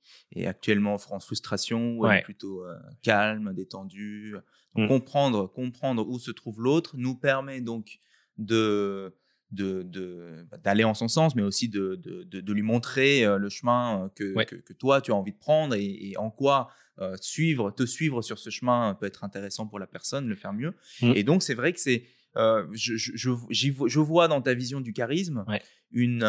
[0.45, 2.65] actuellement en frustration ou est plutôt
[3.01, 4.35] calme, détendue?
[4.75, 4.89] Mmh.
[4.89, 7.99] Comprendre, comprendre où se trouve l'autre nous permet donc
[8.37, 9.15] de
[9.51, 14.09] de, d'aller en son sens, mais aussi de, de, lui montrer euh, le chemin euh,
[14.15, 18.21] que, que, toi, tu as envie de prendre et, en quoi euh, suivre, te suivre
[18.21, 20.73] sur ce chemin peut être intéressant pour la personne, le faire mieux.
[21.01, 21.13] Mmh.
[21.15, 25.43] Et donc, c'est vrai que c'est, je, je, je, vois dans ta vision du charisme
[25.91, 26.23] une,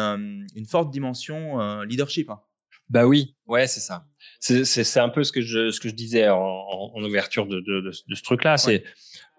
[0.55, 2.29] une forte dimension leadership.
[2.29, 2.41] Hein.
[2.89, 4.05] Bah oui, ouais, c'est ça.
[4.39, 6.37] C'est, c'est, un peu ce que je, ce que je disais en,
[6.93, 8.57] en, ouverture de, de, ce truc-là.
[8.57, 8.83] C'est,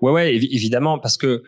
[0.00, 1.42] ouais, ouais, évidemment, parce que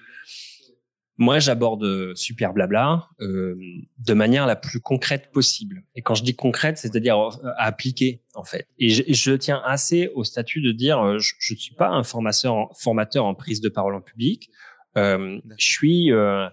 [1.19, 3.57] moi, j'aborde super blabla euh,
[3.99, 5.83] de manière la plus concrète possible.
[5.95, 8.69] Et quand je dis concrète, c'est-à-dire euh, à appliquer en fait.
[8.79, 12.03] Et je, je, tiens assez au statut de dire, euh, je ne suis pas un
[12.03, 14.51] formateur en, formateur en prise de parole en public.
[14.99, 16.47] Euh, je suis euh,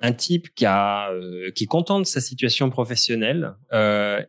[0.00, 1.10] un type qui a
[1.54, 3.54] qui est content de sa situation professionnelle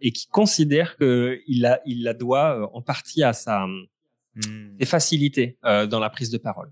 [0.02, 4.78] et qui considère que il a il la doit en partie à sa mmh.
[4.80, 6.72] ses facilités dans la prise de parole.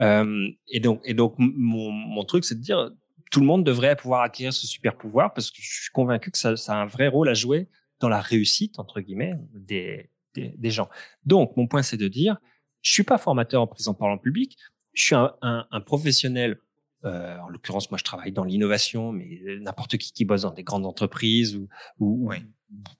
[0.00, 2.90] Euh, et donc, et donc mon, mon truc, c'est de dire,
[3.30, 6.38] tout le monde devrait pouvoir acquérir ce super pouvoir parce que je suis convaincu que
[6.38, 7.68] ça, ça a un vrai rôle à jouer
[8.00, 10.88] dans la réussite entre guillemets des, des, des gens.
[11.24, 12.38] Donc, mon point, c'est de dire,
[12.82, 14.56] je suis pas formateur en prise en parlant public,
[14.94, 16.58] je suis un, un, un professionnel.
[17.04, 20.64] Euh, en l'occurrence, moi, je travaille dans l'innovation, mais n'importe qui qui bosse dans des
[20.64, 21.68] grandes entreprises ou,
[22.00, 22.32] ou,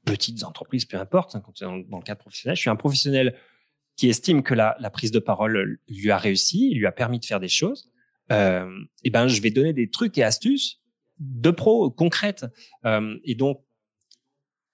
[0.04, 3.36] petites entreprises, peu importe, hein, dans, le cadre professionnel, je suis un professionnel
[3.98, 7.24] qui estime que la, la, prise de parole lui a réussi, lui a permis de
[7.24, 7.90] faire des choses,
[8.30, 8.70] euh,
[9.04, 10.80] et ben je vais donner des trucs et astuces
[11.18, 12.46] de pro concrètes.
[12.86, 13.62] Euh, et donc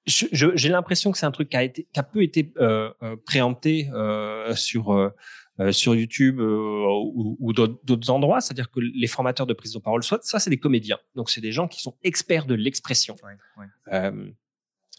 [0.07, 3.17] j'ai l'impression que c'est un truc qui a été, qui a peu été euh, euh
[3.25, 5.11] préempté euh, sur euh,
[5.71, 8.43] sur YouTube ou, ou d'autres endroits.
[8.43, 11.41] C'est-à-dire que les formateurs de prise de parole, soit ça c'est des comédiens, donc c'est
[11.41, 13.17] des gens qui sont experts de l'expression.
[13.23, 14.35] Ouais, ouais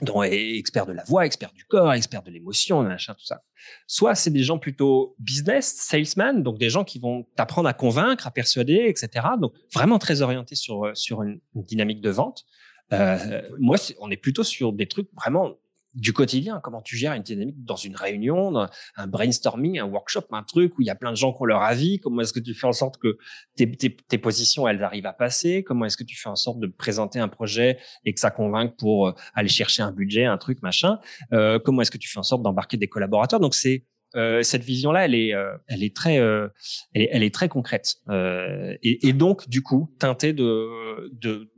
[0.01, 3.43] dont est expert de la voix, expert du corps, expert de l'émotion, machin, tout ça.
[3.87, 8.27] Soit c'est des gens plutôt business, salesman, donc des gens qui vont t'apprendre à convaincre,
[8.27, 9.25] à persuader, etc.
[9.39, 12.45] Donc vraiment très orientés sur sur une, dynamique de vente.
[12.93, 15.55] Euh, moi, on est plutôt sur des trucs vraiment
[15.95, 20.43] du quotidien, comment tu gères une dynamique dans une réunion, un brainstorming, un workshop, un
[20.43, 22.39] truc où il y a plein de gens qui ont leur avis, comment est-ce que
[22.39, 23.17] tu fais en sorte que
[23.55, 26.59] tes, tes, tes positions, elles arrivent à passer, comment est-ce que tu fais en sorte
[26.59, 30.37] de présenter un projet et que ça convainque pour euh, aller chercher un budget, un
[30.37, 30.99] truc, machin,
[31.33, 33.39] euh, comment est-ce que tu fais en sorte d'embarquer des collaborateurs?
[33.39, 36.51] Donc c'est euh, cette vision-là, elle est, euh, elle très, elle
[36.93, 37.95] est, elle, est, très concrète.
[38.09, 41.51] Et, et, donc du coup teintée de, de,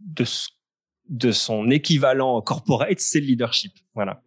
[0.00, 0.48] de ce
[1.08, 3.72] de son équivalent corporate, c'est le leadership.
[3.94, 4.22] Voilà.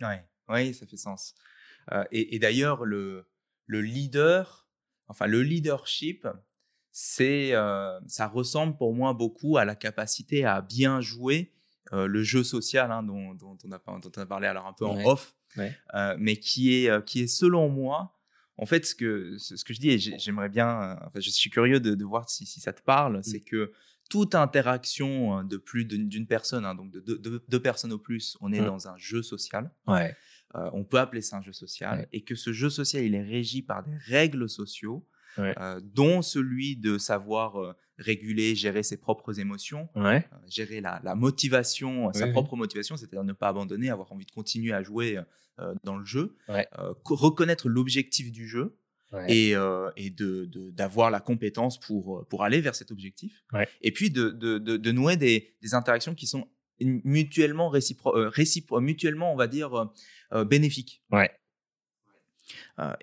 [0.00, 1.34] Ouais, oui, ça fait sens.
[1.92, 3.28] Euh, et, d'ailleurs, le,
[3.66, 4.68] le leader,
[5.08, 6.26] enfin le leadership,
[6.90, 11.52] c'est, euh, ça ressemble pour moi beaucoup à la capacité à bien jouer
[11.92, 14.72] euh, le jeu social hein, dont, dont, on a, dont, on a, parlé alors un
[14.72, 15.36] peu en off,
[16.18, 18.16] mais qui est, qui est selon moi
[18.58, 21.78] en fait, ce que, ce que je dis, et j'aimerais bien, enfin, je suis curieux
[21.78, 23.22] de, de voir si, si, ça te parle, mmh.
[23.22, 23.72] c'est que
[24.08, 28.60] toute interaction de plus d'une personne, hein, donc de deux personnes au plus, on est
[28.60, 28.66] mmh.
[28.66, 29.70] dans un jeu social.
[29.86, 30.14] Ouais.
[30.54, 33.22] Euh, on peut appeler ça un jeu social, et que ce jeu social, il est
[33.22, 35.06] régi par des règles sociaux,
[35.38, 39.88] euh, dont celui de savoir euh, réguler, gérer ses propres émotions,
[40.46, 44.72] gérer la, la motivation, sa propre motivation, c'est-à-dire ne pas abandonner, avoir envie de continuer
[44.72, 45.18] à jouer
[45.84, 46.36] dans le jeu,
[47.04, 48.78] reconnaître l'objectif du jeu,
[49.28, 53.44] et, euh, et de d'avoir la compétence pour, pour aller vers cet objectif.
[53.82, 56.48] Et puis de, de, de, nouer des, des, interactions qui sont
[56.80, 59.90] mutuellement récipro récipro mutuellement, on va dire,
[60.46, 61.02] bénéfiques.
[61.10, 61.30] Ouais.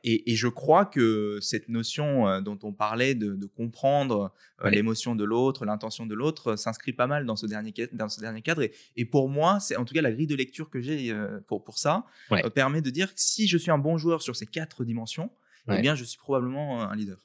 [0.04, 5.26] Et, et, je crois que cette notion dont on parlait de, de comprendre l'émotion de
[5.26, 8.62] l'autre, l'intention de l'autre, s'inscrit pas mal dans ce dernier, dans ce dernier cadre.
[8.62, 11.14] Et, et pour moi, c'est en tout cas la grille de lecture que j'ai
[11.48, 12.06] pour, pour ça,
[12.54, 15.30] permet de dire que si je suis un bon joueur sur ces quatre dimensions,
[15.70, 17.18] eh bien, je suis probablement un leader.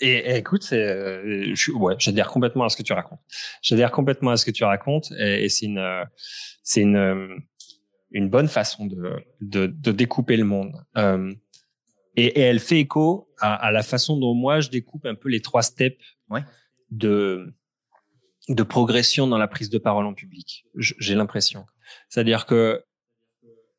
[0.00, 3.20] Et, écoute, c'est, je, ouais, j'adhère complètement à ce que tu racontes.
[3.62, 6.04] J'adhère complètement à ce que tu racontes, et, et c'est une,
[6.62, 7.42] c'est une,
[8.14, 10.72] une bonne façon de, de, de découper le monde.
[10.96, 11.34] Euh,
[12.16, 15.28] et, et, elle fait écho à, à, la façon dont moi je découpe un peu
[15.28, 16.44] les trois steps ouais.
[16.90, 17.52] de,
[18.48, 20.64] de progression dans la prise de parole en public.
[20.76, 21.66] J'ai l'impression.
[22.08, 22.84] C'est-à-dire que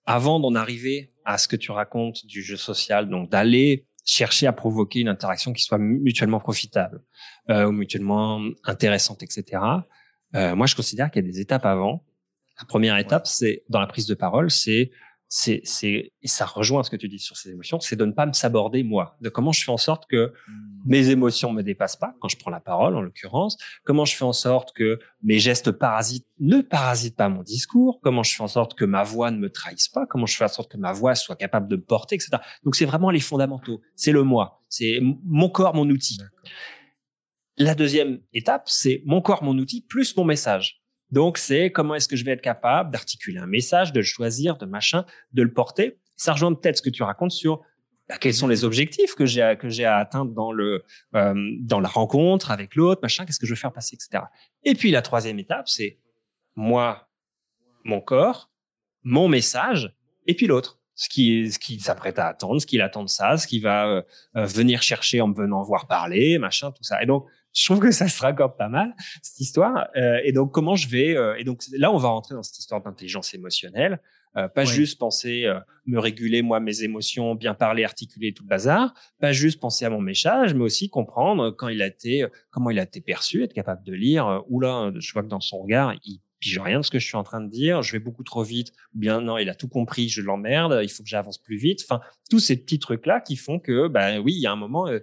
[0.05, 4.53] avant d'en arriver à ce que tu racontes du jeu social, donc d'aller chercher à
[4.53, 7.01] provoquer une interaction qui soit mutuellement profitable
[7.49, 9.61] euh, ou mutuellement intéressante, etc.
[10.35, 12.03] Euh, moi, je considère qu'il y a des étapes avant.
[12.59, 14.91] La première étape, c'est dans la prise de parole, c'est
[15.27, 18.11] c'est, c'est, et ça rejoint ce que tu dis sur ces émotions, c'est de ne
[18.11, 20.53] pas me saborder moi, de comment je fais en sorte que mmh.
[20.85, 24.23] mes émotions me dépassent pas quand je prends la parole, en l'occurrence, comment je fais
[24.23, 28.47] en sorte que mes gestes parasites ne parasitent pas mon discours, comment je fais en
[28.47, 30.93] sorte que ma voix ne me trahisse pas, comment je fais en sorte que ma
[30.93, 32.37] voix soit capable de me porter, etc.
[32.63, 36.19] Donc c'est vraiment les fondamentaux, c'est le moi, c'est mon corps, mon outil.
[37.57, 40.84] La deuxième étape, c'est mon corps, mon outil, plus mon message.
[41.11, 44.57] Donc, c'est comment est-ce que je vais être capable d'articuler un message, de le choisir,
[44.57, 45.97] de machin, de le porter.
[46.15, 47.61] Ça rejoint peut-être ce que tu racontes sur
[48.07, 50.83] bah, quels sont les objectifs que j'ai à, que j'ai à atteindre dans le
[51.15, 53.25] euh, dans la rencontre avec l'autre, machin.
[53.25, 54.23] Qu'est-ce que je veux faire passer, etc.
[54.63, 55.99] Et puis la troisième étape, c'est
[56.55, 57.09] moi,
[57.83, 58.51] mon corps,
[59.03, 59.93] mon message,
[60.27, 63.37] et puis l'autre ce qui, ce qui s'apprête à attendre, ce qu'il attend de ça,
[63.37, 64.01] ce qui va euh,
[64.37, 67.03] euh, venir chercher en me venant voir parler, machin, tout ça.
[67.03, 69.87] Et donc, je trouve que ça se raccorde pas mal cette histoire.
[69.95, 72.81] Euh, et donc, comment je vais Et donc là, on va rentrer dans cette histoire
[72.81, 73.99] d'intelligence émotionnelle.
[74.33, 75.49] pas juste penser
[75.85, 78.93] me réguler moi mes émotions, bien parler, articuler tout le bazar.
[79.19, 82.79] Pas juste penser à mon message, mais aussi comprendre quand il a été, comment il
[82.79, 84.43] a été perçu, être capable de lire.
[84.49, 87.15] Oula, je vois que dans son regard, il j'ai rien de ce que je suis
[87.15, 89.67] en train de dire, je vais beaucoup trop vite, ou bien non, il a tout
[89.67, 91.81] compris, je l'emmerde, il faut que j'avance plus vite.
[91.83, 94.87] Enfin, tous ces petits trucs-là qui font que, ben oui, il y a un moment,
[94.87, 94.99] euh,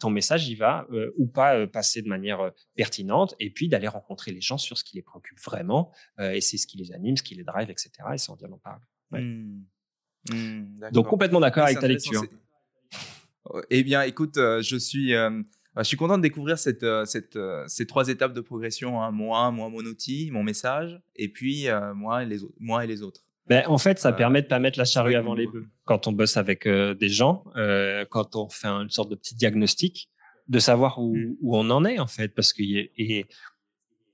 [0.00, 3.88] ton message, il va euh, ou pas euh, passer de manière pertinente, et puis d'aller
[3.88, 7.16] rencontrer les gens sur ce qui les préoccupe vraiment, et c'est ce qui les anime,
[7.16, 7.90] ce qui les drive, etc.
[8.14, 8.80] Et sans dire en parle.
[9.10, 9.62] Mmh.
[10.30, 12.22] Mmh, Donc complètement d'accord avec ta lecture.
[13.70, 15.30] Eh bien, écoute, je suis bah,
[15.82, 19.02] je suis content de découvrir cette, euh, cette, euh, ces trois étapes de progression.
[19.02, 19.10] Hein.
[19.10, 22.86] Moi, moi, mon outil, mon message, et puis euh, moi, et les autres, moi et
[22.86, 23.20] les autres.
[23.46, 25.66] Ben, en fait, ça permet de pas mettre la charrue avant les bœufs.
[25.84, 27.44] Quand on bosse avec des gens,
[28.10, 30.10] quand on fait une sorte de petit diagnostic,
[30.48, 33.24] de savoir où, où on en est en fait, parce que et,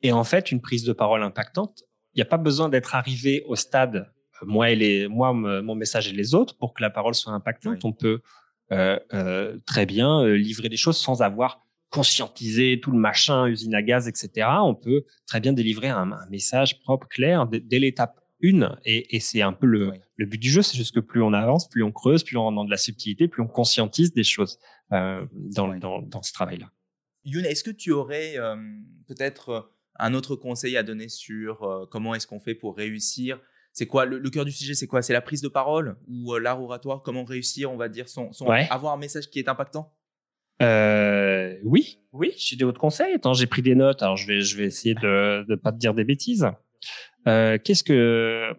[0.02, 1.82] et en fait, une prise de parole impactante,
[2.14, 4.08] il n'y a pas besoin d'être arrivé au stade
[4.42, 7.84] moi et les moi mon message et les autres pour que la parole soit impactante.
[7.84, 12.98] On peut euh, euh, très bien euh, livrer des choses sans avoir conscientisé tout le
[12.98, 14.48] machin, usine à gaz, etc.
[14.62, 18.76] On peut très bien délivrer un, message propre, clair, dès, l'étape une.
[18.84, 21.32] Et, et c'est un peu le, le, but du jeu, c'est juste que plus on
[21.32, 24.24] avance, plus on creuse, plus on rentre dans de la subtilité, plus on conscientise des
[24.24, 24.58] choses
[24.92, 26.68] euh, dans, dans, dans, ce travail-là.
[27.24, 28.34] Youn, est-ce que tu aurais
[29.06, 33.38] peut-être un autre conseil à donner sur comment est-ce qu'on fait pour réussir
[33.74, 35.02] c'est quoi le, cœur du sujet C'est quoi?
[35.02, 37.02] C'est la prise de parole ou euh, l'art oratoire?
[37.02, 38.30] Comment réussir, on va dire, son,
[38.70, 39.92] avoir un message qui est impactant?
[40.62, 43.14] Euh, Oui, oui, j'ai des autres conseils.
[43.14, 44.00] Attends, j'ai pris des notes.
[44.02, 46.46] Alors je vais, je vais essayer de ne pas te dire des bêtises.
[47.26, 48.54] Euh, Qu'est-ce que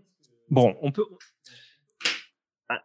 [0.49, 1.06] bon, on peut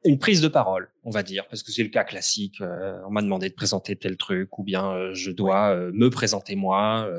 [0.05, 2.61] une prise de parole, on va dire, parce que c'est le cas classique.
[2.61, 6.55] Euh, on m'a demandé de présenter tel truc, ou bien euh, je dois me présenter
[6.55, 7.11] moi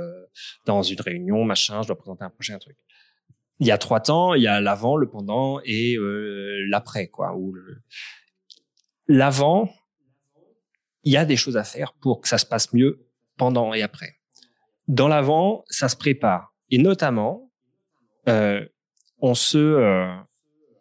[0.65, 2.77] dans une réunion, machin, je dois présenter un projet, un truc
[3.61, 7.35] il y a trois temps, il y a l'avant, le pendant et euh, l'après, quoi.
[7.37, 7.55] Ou
[9.07, 9.69] l'avant,
[11.03, 13.83] il y a des choses à faire pour que ça se passe mieux pendant et
[13.83, 14.15] après.
[14.87, 17.51] Dans l'avant, ça se prépare et notamment,
[18.27, 18.65] euh,
[19.19, 20.11] on se euh,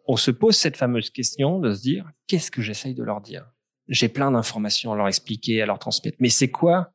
[0.07, 3.45] on se pose cette fameuse question de se dire qu'est-ce que j'essaye de leur dire?
[3.89, 6.91] J'ai plein d'informations à leur expliquer, à leur transmettre, mais c'est quoi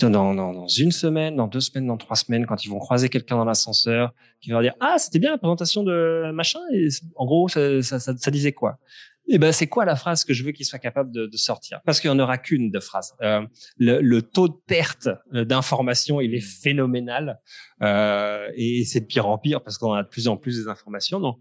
[0.00, 3.08] dans, dans, dans, une semaine, dans deux semaines, dans trois semaines, quand ils vont croiser
[3.08, 6.88] quelqu'un dans l'ascenseur, qui va leur dire ah c'était bien la présentation de machin, et
[7.16, 8.78] en gros ça, ça, ça, disait quoi?
[9.26, 11.80] Eh ben c'est quoi la phrase que je veux qu'il soit capable de, de sortir?
[11.84, 13.14] Parce qu'il n'y en aura qu'une de phrase.
[13.20, 13.44] Euh,
[13.76, 17.40] le, le, taux de perte euh, d'informations il est phénoménal
[17.82, 20.68] euh, et c'est de pire en pire parce qu'on a de plus en plus des
[20.68, 21.20] informations.
[21.20, 21.38] Donc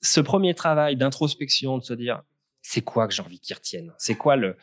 [0.00, 2.22] ce premier travail d'introspection, de se dire
[2.62, 3.92] c'est quoi que j'ai envie qu'ils retiennent?
[3.98, 4.56] C'est quoi le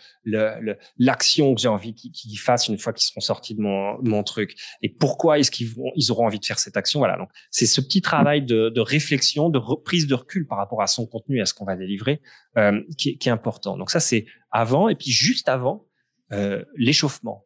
[0.97, 4.23] l'action le, que j'ai envie qu'ils fassent une fois qu'ils seront sortis de mon, mon
[4.23, 4.55] truc?
[4.81, 6.99] Et pourquoi est-ce qu'ils vont ils auront envie de faire cette action?
[6.99, 7.17] Voilà.
[7.17, 10.87] Donc c'est ce petit travail de, de réflexion, de reprise de recul par rapport à
[10.87, 12.21] son contenu, à ce qu'on va délivrer,
[12.57, 13.77] euh, qui, qui, est important.
[13.77, 15.87] Donc ça c'est avant et puis juste avant
[16.31, 17.45] euh, l'échauffement.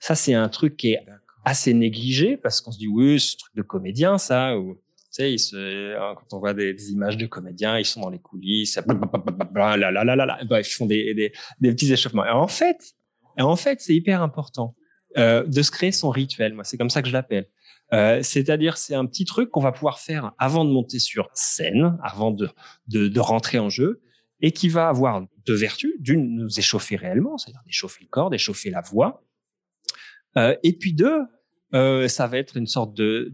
[0.00, 1.00] Ça c'est un truc qui est
[1.44, 4.78] assez négligé parce qu'on se dit oui c'est un truc de comédien ça ou
[5.20, 10.86] hein, quand on voit des, images de comédiens, ils sont dans les coulisses, ils font
[10.86, 12.24] des, petits échauffements.
[12.24, 12.94] Et en fait,
[13.38, 14.74] en fait, c'est hyper important
[15.16, 16.54] euh, de se créer son rituel.
[16.54, 17.48] Moi, c'est comme ça que je l'appelle.
[17.92, 21.96] Euh, c'est-à-dire, c'est un petit truc qu'on va pouvoir faire avant de monter sur scène,
[22.02, 24.02] avant de, rentrer en jeu,
[24.40, 25.92] et qui va avoir deux vertus.
[26.00, 29.22] D'une, nous échauffer réellement, c'est-à-dire d'échauffer le corps, d'échauffer la voix.
[30.36, 31.22] Euh, et puis deux,
[31.74, 33.30] euh, ça va être une sorte de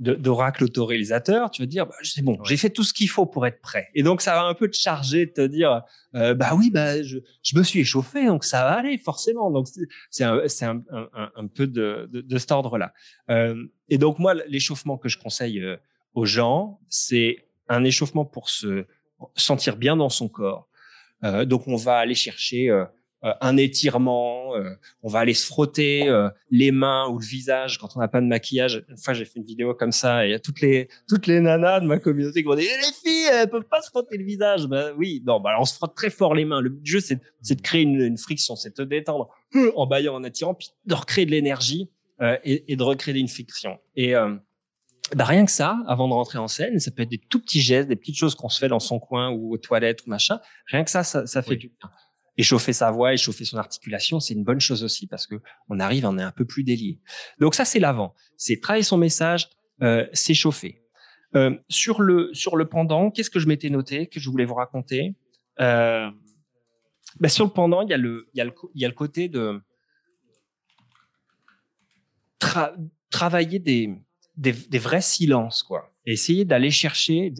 [0.00, 3.46] d'oracle autoréalisateur, tu vas dire bah, c'est bon, j'ai fait tout ce qu'il faut pour
[3.46, 3.88] être prêt.
[3.94, 5.82] Et donc ça va un peu te charger de te dire
[6.16, 9.52] euh, bah oui bah je, je, me suis échauffé donc ça va aller forcément.
[9.52, 9.68] Donc
[10.10, 12.92] c'est un, c'est un, un, un, peu de, de, de cet ordre-là.
[13.30, 15.76] Euh, et donc moi l'échauffement que je conseille euh,
[16.14, 18.86] aux gens, c'est un échauffement pour se
[19.36, 20.68] sentir bien dans son corps.
[21.22, 22.68] Euh, donc on va aller chercher
[23.40, 27.96] un étirement, euh, on va aller se frotter euh, les mains ou le visage quand
[27.96, 28.84] on n'a pas de maquillage.
[28.88, 31.26] Une fois, j'ai fait une vidéo comme ça et il y a toutes les toutes
[31.26, 34.18] les nanas de ma communauté qui vont dire les filles, elles peuvent pas se frotter
[34.18, 34.66] le visage.
[34.66, 36.60] Ben oui, non, bah on se frotte très fort les mains.
[36.60, 39.30] Le jeu, c'est de créer une, une friction, c'est de te détendre
[39.74, 41.90] en baillant, en attirant, puis de recréer de l'énergie
[42.44, 43.78] et, et, de recréer une friction.
[43.96, 44.14] Et
[45.14, 47.60] bah rien que ça, avant de rentrer en scène, ça peut être des tout petits
[47.60, 50.40] gestes, des petites choses qu'on se fait dans son coin ou aux toilettes ou machin.
[50.66, 51.90] Rien que ça, ça, ça fait du bien
[52.36, 55.36] échauffer sa voix, échauffer son articulation, c'est une bonne chose aussi parce que
[55.68, 57.00] on arrive, on est un peu plus délié.
[57.38, 58.14] Donc ça, c'est l'avant.
[58.36, 59.48] C'est travailler son message,
[59.82, 60.82] euh, s'échauffer.
[61.36, 64.54] Euh, sur le sur le pendant, qu'est-ce que je m'étais noté que je voulais vous
[64.54, 65.16] raconter?
[65.60, 66.08] Euh,
[67.20, 68.88] ben Sur le pendant, il y a le il y a le il y a
[68.88, 69.60] le côté de
[73.10, 73.90] travailler des,
[74.36, 75.92] des, des vrais silences quoi.
[76.06, 77.32] essayer d'aller chercher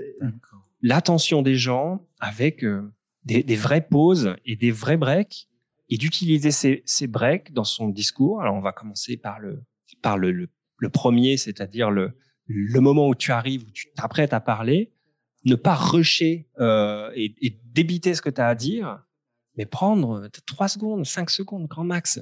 [0.83, 2.91] l'attention des gens avec euh,
[3.25, 5.49] des, des, vraies pauses et des vrais breaks
[5.89, 8.41] et d'utiliser ces, ces breaks dans son discours.
[8.41, 9.63] Alors on va commencer par le
[10.03, 14.41] par le, le, premier, c'est-à-dire le, le moment où tu arrives, où tu t'apprêtes à
[14.41, 14.93] parler,
[15.45, 19.03] ne pas rusher euh, et, et, débiter ce que tu as à dire,
[19.57, 22.21] mais prendre trois secondes, cinq secondes, grand max,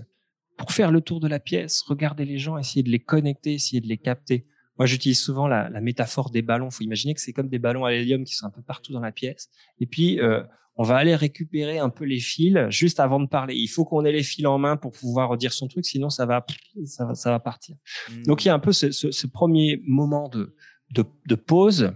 [0.56, 3.80] pour faire le tour de la pièce, regarder les gens, essayer de les connecter, essayer
[3.80, 4.46] de les capter.
[4.78, 6.68] Moi, j'utilise souvent la, la, métaphore des ballons.
[6.68, 8.92] Il faut imaginer que c'est comme des ballons à l'hélium qui sont un peu partout
[8.92, 9.50] dans la pièce.
[9.80, 10.42] Et puis, euh,
[10.76, 13.54] on va aller récupérer un peu les fils juste avant de parler.
[13.54, 16.24] Il faut qu'on ait les fils en main pour pouvoir dire son truc, sinon ça
[16.26, 16.44] va,
[16.86, 17.76] ça va, ça va partir.
[18.10, 18.22] Hmm.
[18.24, 20.54] Donc il y a un peu ce, ce, ce premier moment de,
[20.90, 21.92] de, de, pause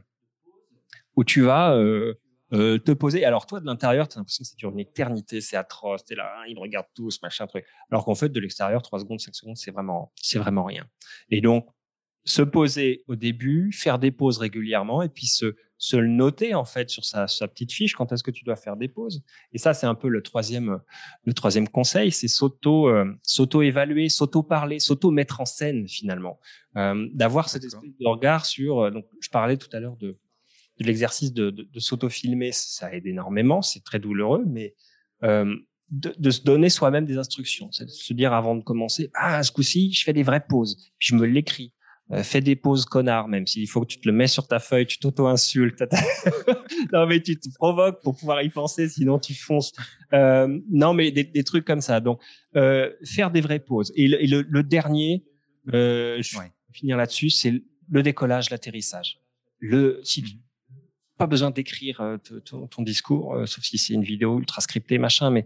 [1.17, 2.15] où tu vas euh,
[2.53, 3.25] euh, te poser.
[3.25, 6.15] Alors toi de l'intérieur, tu as l'impression que c'est dure une éternité, c'est atroce, t'es
[6.15, 7.65] là, ils me regardent tous, machin truc.
[7.91, 10.87] Alors qu'en fait de l'extérieur, trois secondes, cinq secondes, c'est vraiment, c'est vraiment rien.
[11.31, 11.67] Et donc
[12.27, 16.65] se poser au début, faire des pauses régulièrement et puis se se le noter en
[16.65, 19.23] fait sur sa, sa petite fiche quand est-ce que tu dois faire des pauses.
[19.53, 20.81] Et ça, c'est un peu le troisième,
[21.25, 26.41] le troisième conseil, c'est s'auto, euh, s'auto-évaluer, s'auto-parler, s'auto-mettre en scène finalement,
[26.77, 28.81] euh, d'avoir cet esprit de regard sur.
[28.81, 30.19] Euh, donc, je parlais tout à l'heure de,
[30.81, 34.75] de l'exercice de, de, de s'auto-filmer, ça aide énormément, c'est très douloureux, mais
[35.23, 39.43] de, de, se donner soi-même des instructions, c'est de se dire avant de commencer, ah,
[39.43, 41.73] ce coup-ci, je fais des vraies pauses, puis je me l'écris.
[42.13, 44.61] Euh, fais des pauses connard, même s'il faut que tu te le mets sur ta
[44.61, 45.83] feuille, tu t'auto-insultes.
[46.93, 49.73] non, mais tu te provoques pour pouvoir y penser, sinon tu fonces.
[50.13, 51.99] Euh, non, mais des, des, trucs comme ça.
[51.99, 52.21] Donc,
[52.55, 53.93] euh, faire des vraies pauses.
[53.97, 55.25] Et le, le, dernier,
[55.75, 59.21] euh, je vais finir là-dessus, c'est le décollage, l'atterrissage.
[59.59, 60.35] Le, si tu,
[61.19, 65.31] pas besoin d'écrire euh, ton, ton, discours, sauf si c'est une vidéo ultra scriptée, machin,
[65.31, 65.45] mais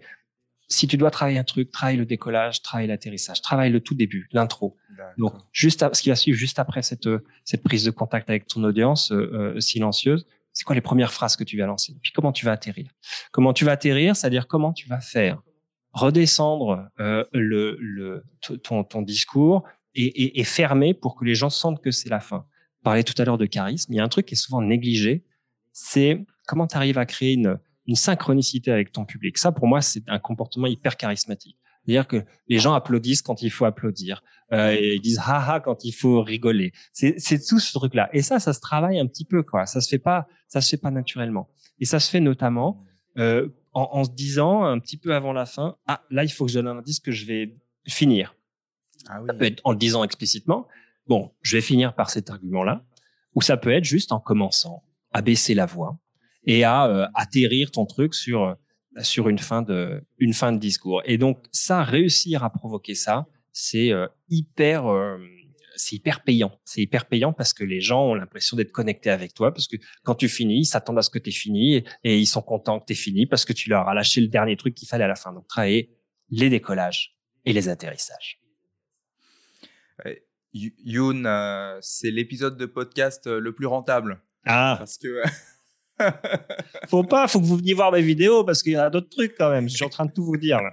[0.70, 4.28] si tu dois travailler un truc, travaille le décollage, travaille l'atterrissage, travaille le tout début,
[4.32, 4.76] l'intro.
[5.18, 7.08] Donc, juste à, ce qui va suivre juste après cette,
[7.44, 11.36] cette prise de contact avec ton audience euh, euh, silencieuse, c'est quoi les premières phrases
[11.36, 11.96] que tu vas lancer?
[12.02, 12.90] Puis comment tu vas atterrir?
[13.32, 15.42] Comment tu vas atterrir, c'est-à-dire comment tu vas faire
[15.92, 18.24] redescendre euh, le, le,
[18.62, 19.64] ton, ton discours
[19.96, 22.46] et, et, et, fermer pour que les gens sentent que c'est la fin.
[22.80, 23.92] On parlait tout à l'heure de charisme.
[23.92, 25.24] Il y a un truc qui est souvent négligé,
[25.72, 27.58] c'est comment tu arrives à créer une,
[27.90, 29.36] une synchronicité avec ton public.
[29.36, 31.56] Ça, pour moi, c'est un comportement hyper charismatique.
[31.84, 34.22] C'est-à-dire que les gens applaudissent quand il faut applaudir,
[34.52, 36.72] euh, et ils disent haha quand il faut rigoler.
[36.92, 38.08] C'est tout ce truc-là.
[38.12, 39.66] Et ça, ça se travaille un petit peu, quoi.
[39.66, 41.48] Ça se fait pas, ça se fait pas naturellement.
[41.80, 42.84] Et ça se fait notamment
[43.18, 46.44] euh, en, en, se disant un petit peu avant la fin, ah là, il faut
[46.44, 47.56] que je donne un indice que je vais
[47.88, 48.36] finir.
[49.08, 49.26] Ah oui.
[49.26, 50.68] Ça peut être en le disant explicitement.
[51.08, 52.84] Bon, je vais finir par cet argument-là.
[53.34, 55.98] Ou ça peut être juste en commençant à baisser la voix
[56.44, 58.56] et à euh, atterrir ton truc sur
[59.00, 61.02] sur une fin de une fin de discours.
[61.04, 65.18] Et donc ça, réussir à provoquer ça, c'est euh, hyper euh,
[65.76, 66.52] c'est hyper payant.
[66.64, 69.76] C'est hyper payant parce que les gens ont l'impression d'être connectés avec toi parce que
[70.02, 72.80] quand tu finis, ils s'attendent à ce que tu fini et, et, ils sont contents
[72.80, 75.08] que tu fini parce que tu leur as lâché le dernier truc qu'il fallait à
[75.08, 75.32] la fin.
[75.32, 75.96] Donc travailler
[76.28, 78.40] les décollages et les atterrissages.
[80.52, 84.20] Youn, euh, c'est l'épisode de podcast euh, le plus rentable.
[84.46, 84.76] Ah.
[84.78, 85.22] Parce que.
[86.88, 89.34] Faut pas, faut que vous veniez voir mes vidéos parce qu'il y a d'autres trucs
[89.36, 89.68] quand même.
[89.68, 90.72] Je suis en train de tout vous dire là.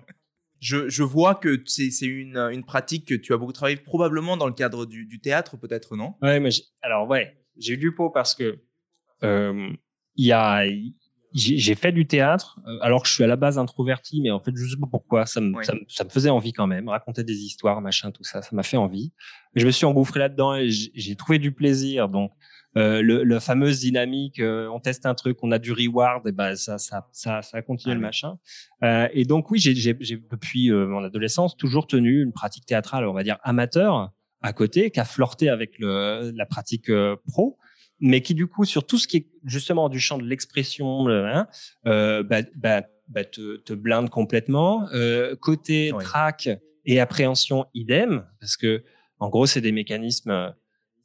[0.60, 4.48] Je, je vois que c'est une, une pratique que tu as beaucoup travaillé, probablement dans
[4.48, 6.16] le cadre du, du théâtre, peut-être, non?
[6.22, 6.50] Ouais, mais
[6.82, 8.60] alors ouais, j'ai eu du pot parce que
[9.24, 9.70] euh,
[10.16, 10.66] il y a,
[11.34, 14.40] j'ai fait du théâtre euh, alors que je suis à la base introverti, mais en
[14.40, 16.90] fait, je sais pas pourquoi, ça me, ça, me, ça, me, faisait envie quand même,
[16.90, 19.12] raconter des histoires, machin, tout ça, ça m'a fait envie.
[19.56, 22.10] je me suis engouffré là-dedans et j'ai trouvé du plaisir.
[22.10, 22.32] Donc,
[22.78, 26.32] euh, le, le fameuse dynamique, euh, on teste un truc, on a du reward, et
[26.32, 28.38] ben ça, ça, ça, ça a continué le machin.
[28.84, 33.24] Euh, et donc oui, j'ai depuis mon adolescence toujours tenu une pratique théâtrale, on va
[33.24, 34.12] dire amateur,
[34.42, 36.90] à côté, qui a flirté avec le, la pratique
[37.28, 37.58] pro
[38.00, 41.48] mais qui du coup sur tout ce qui est justement du champ de l'expression, hein,
[41.86, 44.88] euh, bah, bah, bah, te, te, blinde complètement.
[44.94, 46.50] Euh, côté track
[46.86, 48.84] et appréhension, idem, parce que
[49.20, 50.54] en gros c'est des mécanismes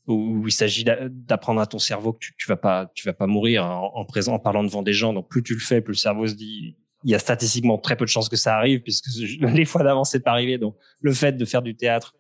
[0.07, 3.27] où, il s'agit d'apprendre à ton cerveau que tu, tu vas pas, tu vas pas
[3.27, 5.13] mourir en, en, présent, en parlant devant des gens.
[5.13, 7.97] Donc plus tu le fais, plus le cerveau se dit il y a statistiquement très
[7.97, 9.09] peu de chances que ça arrive puisque
[9.41, 10.59] les fois d'avant c'est pas arrivé.
[10.59, 12.15] Donc le fait de faire du théâtre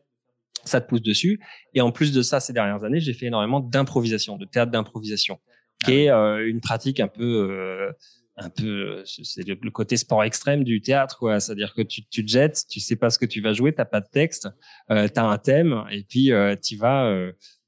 [0.65, 1.41] ça te pousse dessus.
[1.75, 5.39] Et en plus de ça, ces dernières années, j'ai fait énormément d'improvisation, de théâtre d'improvisation,
[5.85, 7.93] qui ah est euh, une pratique un peu, euh,
[8.37, 11.41] un peu, c'est le, côté sport extrême du théâtre, quoi.
[11.41, 13.85] C'est-à-dire que tu, tu te jettes, tu sais pas ce que tu vas jouer, t'as
[13.85, 14.49] pas de texte,
[14.91, 17.13] euh, t'as un thème, et puis euh, tu vas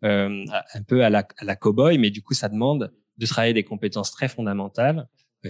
[0.04, 0.44] euh,
[0.74, 3.64] un peu à la, à la cow-boy, mais du coup, ça demande de travailler des
[3.64, 5.08] compétences très fondamentales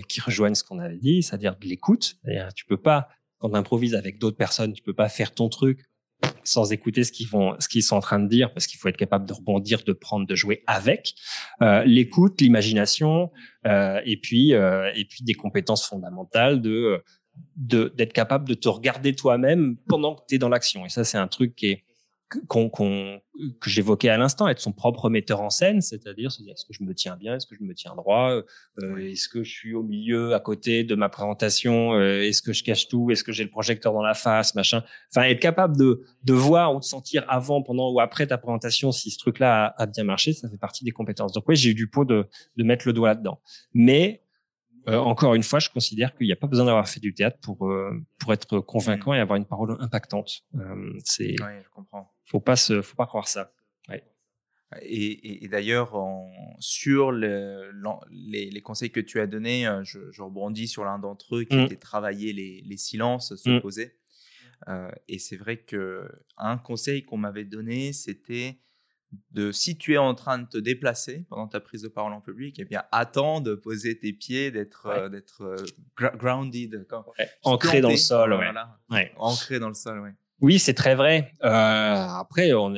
[0.09, 2.16] qui rejoignent ce qu'on avait dit, c'est-à-dire de l'écoute.
[2.57, 5.84] Tu peux pas, quand tu improvises avec d'autres personnes, tu peux pas faire ton truc
[6.44, 8.88] sans écouter ce qu'ils vont, ce qu'ils sont en train de dire, parce qu'il faut
[8.88, 11.14] être capable de rebondir, de prendre, de jouer avec
[11.62, 13.30] euh, l'écoute, l'imagination,
[13.66, 17.02] euh, et puis euh, et puis des compétences fondamentales de
[17.57, 20.86] d'être capable de te regarder toi-même pendant que tu es dans l'action.
[20.86, 21.84] Et ça, c'est un truc qui est
[22.49, 23.20] qu'on, qu'on,
[23.61, 26.72] que j'évoquais à l'instant, être son propre metteur en scène, c'est-à-dire se dire est-ce que
[26.72, 28.43] je me tiens bien, est-ce que je me tiens droit,
[28.78, 32.53] euh, est-ce que je suis au milieu, à côté de ma présentation, euh, est-ce que
[32.53, 34.82] je cache tout, est-ce que j'ai le projecteur dans la face, machin.
[35.14, 38.93] Enfin, être capable de, de voir ou de sentir avant, pendant ou après ta présentation
[38.93, 41.32] si ce truc-là a, a bien marché, ça fait partie des compétences.
[41.32, 42.26] Donc oui, j'ai eu du pot de,
[42.57, 43.41] de mettre le doigt là-dedans.
[43.72, 44.23] Mais
[44.89, 47.39] euh, encore une fois, je considère qu'il n'y a pas besoin d'avoir fait du théâtre
[47.41, 49.16] pour euh, pour être convaincant mm.
[49.16, 50.43] et avoir une parole impactante.
[50.57, 51.37] Euh, c'est.
[51.41, 52.12] Oui, je comprends.
[52.24, 53.53] Faut pas se, faut pas croire ça.
[53.89, 54.03] Ouais.
[54.82, 55.95] Et, et, et d'ailleurs,
[56.59, 57.70] sur le,
[58.11, 61.45] les, les, conseils que tu as donnés, euh, je, je rebondis sur l'un d'entre eux
[61.45, 61.61] qui mm.
[61.61, 63.61] était travailler les, les silences, se mm.
[63.61, 63.97] poser.
[65.09, 66.09] Et c'est vrai que
[66.39, 68.61] un conseil qu'on m'avait donné, c'était
[69.32, 72.20] de si tu es en train de te déplacer pendant ta prise de parole en
[72.20, 76.86] public, eh bien attends de poser tes pieds, d'être euh, d'être euh, grounded,
[77.42, 78.34] ancré dans le sol,
[78.90, 79.12] ouais.
[79.16, 80.14] ancré dans le sol, ouais.
[80.40, 81.32] Oui, c'est très vrai.
[81.42, 82.74] Euh, après, on,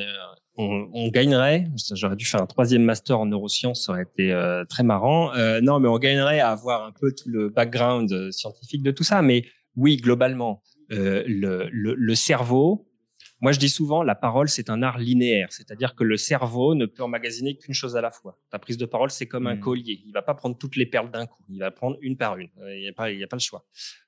[0.57, 1.67] on, on, gagnerait.
[1.93, 4.31] J'aurais dû faire un troisième master en neurosciences, ça aurait été
[4.69, 5.33] très marrant.
[5.61, 9.21] Non, mais on gagnerait à avoir un peu tout le background scientifique de tout ça.
[9.21, 9.43] Mais
[9.75, 12.87] oui, globalement, le, le, le cerveau,
[13.39, 16.87] moi, je dis souvent, la parole, c'est un art linéaire, c'est-à-dire que le cerveau ne
[16.87, 18.39] peut emmagasiner qu'une chose à la fois.
[18.49, 19.59] Ta prise de parole, c'est comme un mmh.
[19.59, 20.01] collier.
[20.05, 21.43] Il va pas prendre toutes les perles d'un coup.
[21.49, 22.49] Il va prendre une par une.
[22.59, 23.63] Euh, il n'y a pas, il y a pas le choix,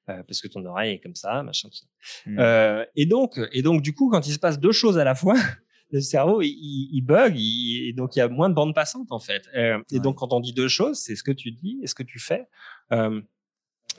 [0.10, 1.86] euh, parce que ton oreille est comme ça, machin, tout ça.
[2.26, 2.40] Mmh.
[2.40, 5.14] Euh, et donc, et donc, du coup, quand il se passe deux choses à la
[5.14, 5.36] fois,
[5.92, 9.20] le cerveau, il, il bug, et donc il y a moins de bandes passantes en
[9.20, 9.48] fait.
[9.56, 11.94] Euh, et donc, quand on dit deux choses, c'est ce que tu dis et ce
[11.94, 12.48] que tu fais.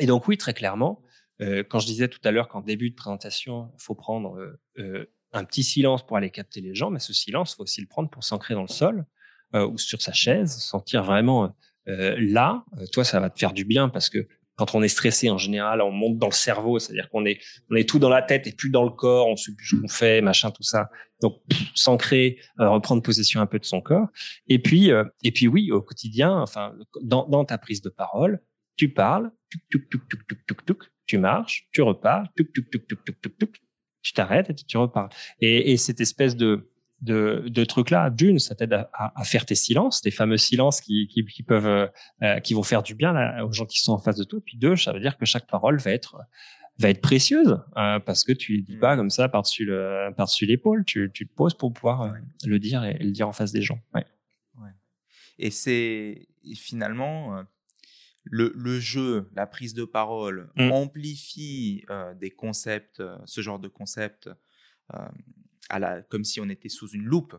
[0.01, 1.03] Et donc, oui, très clairement.
[1.41, 4.37] quand je disais tout à l'heure qu'en début de présentation, il faut prendre
[5.33, 8.11] un petit silence pour aller capter les gens, mais ce silence, faut aussi le prendre
[8.11, 9.05] pour s'ancrer dans le sol
[9.55, 11.55] euh, ou sur sa chaise, sentir vraiment
[11.89, 12.65] euh, là.
[12.79, 14.27] Euh, toi, ça va te faire du bien parce que
[14.57, 17.77] quand on est stressé, en général, on monte dans le cerveau, c'est-à-dire qu'on est, on
[17.77, 19.89] est tout dans la tête et plus dans le corps, on sait plus ce qu'on
[19.89, 20.91] fait, machin, tout ça.
[21.23, 21.41] Donc,
[21.75, 24.09] s'ancrer, reprendre possession un peu de son corps.
[24.49, 24.91] Et puis,
[25.23, 28.43] et puis oui, au quotidien, enfin, dans, dans ta prise de parole,
[28.77, 29.31] tu parles,
[31.07, 32.27] tu marches, tu repars,
[34.03, 35.11] tu t'arrêtes et tu reparles.
[35.41, 36.71] Et, et cette espèce de
[37.01, 41.09] de, de trucs-là, d'une, ça t'aide à, à, faire tes silences, tes fameux silences qui,
[41.09, 41.91] qui, qui peuvent,
[42.23, 44.41] euh, qui vont faire du bien là, aux gens qui sont en face de toi.
[44.45, 46.19] Puis deux, ça veut dire que chaque parole va être
[46.79, 48.99] va être précieuse euh, parce que tu dis pas mmh.
[48.99, 50.85] comme ça par-dessus le par-dessus l'épaule.
[50.87, 52.11] Tu, tu te poses pour pouvoir euh,
[52.47, 53.79] le dire et, le dire en face des gens.
[53.95, 54.07] Ouais.
[54.59, 54.71] ouais.
[55.39, 57.45] Et c'est finalement
[58.33, 60.71] le, le, jeu, la prise de parole Mm.
[60.73, 64.31] amplifie euh, des concepts, euh, ce genre de concepts,
[64.95, 65.09] euh,
[65.69, 67.37] à la, comme si on était sous une loupe.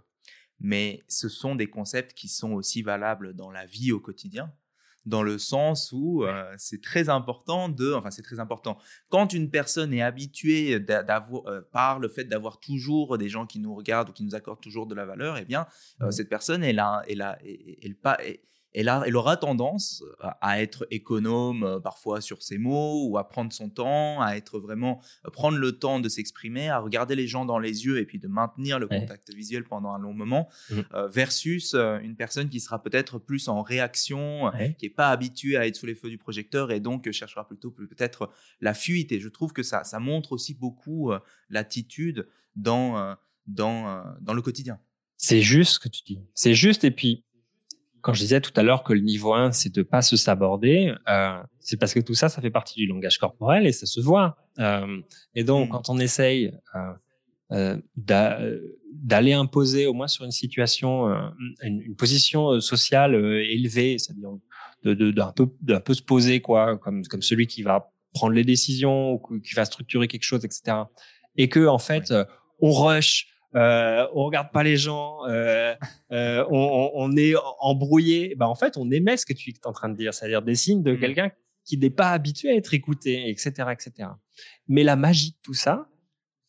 [0.59, 4.53] Mais ce sont des concepts qui sont aussi valables dans la vie au quotidien,
[5.05, 6.23] dans le sens où
[6.57, 8.77] c'est très important de, enfin c'est très important.
[9.09, 13.73] Quand une personne est habituée d'avoir, par le fait d'avoir toujours des gens qui nous
[13.73, 15.65] regardent ou qui nous accordent toujours de la valeur, eh bien
[15.99, 16.11] Ouais.
[16.11, 18.39] cette personne, elle a, elle a, elle, elle pas, elle-
[18.73, 23.17] elle a- elle aura tendance à à être économe euh, parfois sur ses mots ou
[23.17, 27.15] à prendre son temps, à être vraiment euh, prendre le temps de s'exprimer, à regarder
[27.15, 28.99] les gens dans les yeux et puis de maintenir le Ouais.
[28.99, 30.47] contact visuel pendant un long moment,
[30.93, 34.75] euh, versus euh, une personne qui sera peut-être plus en réaction, euh, Ouais.
[34.77, 37.47] qui n'est pas habituée à être sous les feux du projecteur et donc euh, cherchera
[37.47, 38.29] plutôt peut- peut-être
[38.61, 39.11] la fuite.
[39.11, 41.19] Et je trouve que ça, ça montre aussi beaucoup euh,
[41.49, 43.13] l'attitude dans, euh,
[43.47, 44.79] dans, euh, dans le quotidien.
[45.17, 46.19] C'est juste ce que tu dis.
[46.33, 46.83] C'est juste.
[46.83, 47.23] Et puis,
[48.01, 50.93] quand je disais tout à l'heure que le niveau 1, c'est de pas se saborder,
[51.09, 53.99] euh, c'est parce que tout ça, ça fait partie du langage corporel et ça se
[54.01, 54.37] voit.
[54.59, 54.99] Euh,
[55.35, 55.71] et donc, Mm.
[55.71, 56.93] quand on essaye euh,
[57.53, 58.39] euh, d'a-
[58.93, 61.29] d'aller imposer, au moins sur une situation, euh,
[61.63, 64.29] une, une position euh, sociale euh, élevée, c'est-à-dire
[64.83, 68.33] de, de, d'un peu, d'un peu se poser, quoi, comme, comme celui qui va prendre
[68.33, 70.77] les décisions ou qui va structurer quelque chose, etc.
[71.37, 72.25] Et que, en fait, euh,
[72.59, 75.75] on rush, euh, on regarde pas les gens, euh,
[76.11, 78.35] euh, on, on- est embrouillé.
[78.35, 80.55] Ben en fait, on émet ce que tu es en train de dire, c'est-à-dire des
[80.55, 80.99] signes de Mhm.
[80.99, 81.31] quelqu'un
[81.65, 84.09] qui n'est pas habitué à être écouté, etc., etc.
[84.67, 85.87] Mais la magie de tout ça,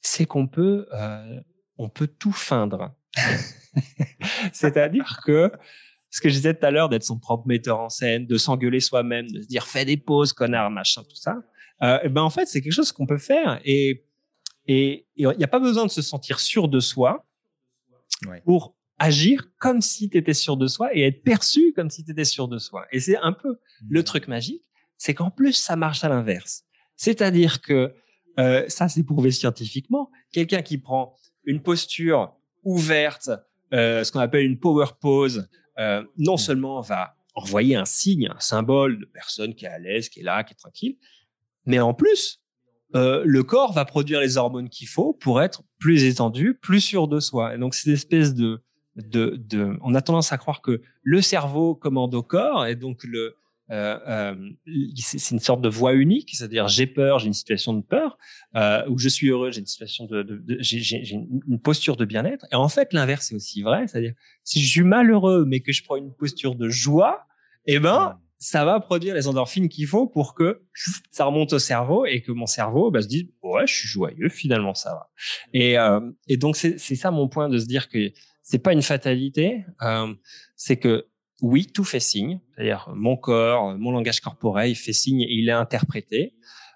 [0.00, 1.40] c'est qu'on peut, euh,
[1.78, 2.94] on peut tout feindre.
[4.53, 5.50] c'est-à-dire que
[6.11, 8.80] ce que je disais tout à l'heure, d'être son propre metteur en scène, de s'engueuler
[8.80, 11.36] soi-même, de se dire fais des pauses, connard, machin, tout ça.
[11.82, 14.05] Euh, eh ben en fait, c'est quelque chose qu'on peut faire et
[14.67, 17.27] et il n'y a pas besoin de se sentir sûr de soi
[18.29, 18.41] Ouais.
[18.45, 22.13] pour agir comme si tu étais sûr de soi et être perçu comme si tu
[22.13, 22.87] étais sûr de soi.
[22.93, 23.59] Et c'est un peu
[23.89, 24.63] le truc magique,
[24.97, 26.65] c'est qu'en plus, ça marche à l'inverse.
[26.97, 27.93] C'est-à-dire que,
[28.39, 32.33] euh, ça c'est prouvé scientifiquement, quelqu'un qui prend une posture
[32.63, 33.31] ouverte,
[33.73, 35.49] euh, ce qu'on appelle une power pose,
[35.79, 40.11] euh, non seulement va envoyer un signe, un symbole de personne qui est à l'aise,
[40.11, 40.97] qui est là, qui est tranquille,
[41.67, 42.41] mais en plus,
[42.95, 47.09] euh, le corps va produire les hormones qu'il faut pour être plus étendu, plus sûr
[47.09, 47.55] de soi.
[47.55, 48.62] Et donc, c'est une espèce de,
[48.97, 53.05] de, de, on a tendance à croire que le cerveau commande au corps, et donc
[53.05, 53.34] le,
[53.70, 54.34] euh, euh,
[54.97, 58.18] c'est une sorte de voie unique, c'est-à-dire j'ai peur, j'ai une situation de peur,
[58.57, 62.05] euh, ou je suis heureux, j'ai une situation de, de, de- j'ai une posture de
[62.05, 62.45] bien-être.
[62.53, 64.12] Et en fait, l'inverse est aussi vrai, c'est-à-dire
[64.45, 67.24] si je suis malheureux mais que je prends une posture de joie,
[67.66, 70.62] eh ben ça va produire les endorphines qu'il faut pour que
[71.12, 74.28] ça remonte au cerveau et que mon cerveau bah, se dise ouais je suis joyeux
[74.28, 75.11] finalement ça va
[75.53, 76.01] et, euh,
[76.38, 78.11] donc c'est ça mon point de se dire que
[78.43, 80.12] c'est pas une fatalité euh,
[80.57, 81.07] c'est que
[81.40, 85.53] oui tout fait signe c'est-à-dire mon corps mon langage corporel fait signe et il est
[85.53, 86.34] interprété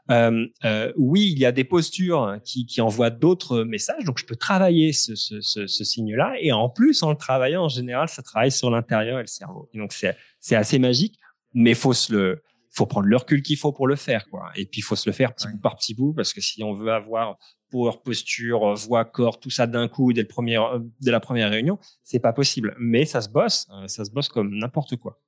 [0.09, 4.93] euh, oui, il y a des postures qui, envoient d'autres messages, donc je peux travailler
[4.93, 6.35] ce, signe-là.
[6.41, 9.69] Et en plus, en le travaillant, en général, ça travaille sur l'intérieur et le cerveau.
[9.75, 11.19] Donc c'est assez magique
[11.57, 14.67] mais faut se le faut prendre le recul qu'il faut pour le faire quoi et
[14.67, 15.53] puis il faut se le faire petit Ouais.
[15.55, 17.37] bout par petit bout parce que si on veut avoir
[17.71, 21.51] power posture voix corps tout ça d'un coup dès le premier euh, dès la première
[21.51, 25.19] réunion c'est pas possible mais ça se bosse euh, ça se bosse comme n'importe quoi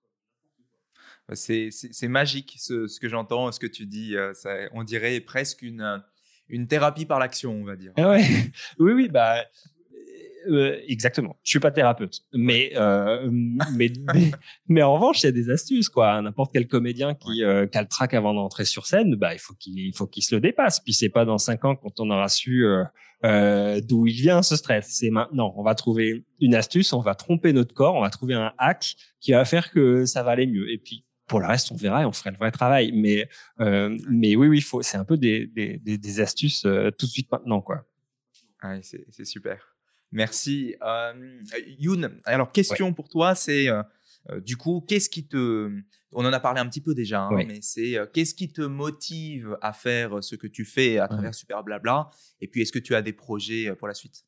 [1.34, 1.70] C'est
[2.08, 4.16] magique ce, ce que j'entends, ce que tu dis.
[4.16, 5.98] euh, ça- on dirait presque une, euh,
[6.48, 7.92] une thérapie par l'action, on va dire.
[7.96, 8.24] Ah ouais.
[8.78, 9.44] oui oui bah
[10.48, 11.36] euh, exactement.
[11.42, 13.28] Je suis pas thérapeute, mais euh,
[13.74, 14.30] mais, mais
[14.68, 16.20] mais en revanche, il y a des astuces quoi.
[16.22, 19.40] N'importe quel comédien qui euh, qui a le trac avant d'entrer sur scène, bah il
[19.40, 20.80] faut qu'il il faut qu'il se le dépasse.
[20.80, 22.84] Puis c'est pas dans cinq ans quand on aura su euh,
[23.24, 24.86] euh, d'où il vient ce stress.
[24.90, 25.52] C'est maintenant.
[25.56, 28.94] On va trouver une astuce, on va tromper notre corps, on va trouver un hack
[29.20, 30.70] qui va faire que ça va aller mieux.
[30.70, 32.92] Et puis pour le reste, on verra et on fera le vrai travail.
[32.92, 33.28] Mais
[33.60, 34.82] euh, mais oui oui, faut.
[34.82, 37.84] C'est un peu des des des, des astuces euh, tout de suite maintenant quoi.
[38.62, 39.77] Ouais, c'est c'est super.
[40.12, 40.74] Merci.
[40.82, 41.38] Euh,
[41.78, 43.82] Youn, alors question pour toi, c'est euh,
[44.30, 45.70] euh, du coup, qu'est-ce qui te...
[46.12, 47.44] On en a parlé un petit peu déjà, hein, Ouais.
[47.44, 51.34] mais c'est euh, qu'est-ce qui te motive à faire ce que tu fais à travers
[51.34, 52.10] Super Blabla?
[52.40, 54.24] Et puis, est-ce que tu as des projets pour la suite?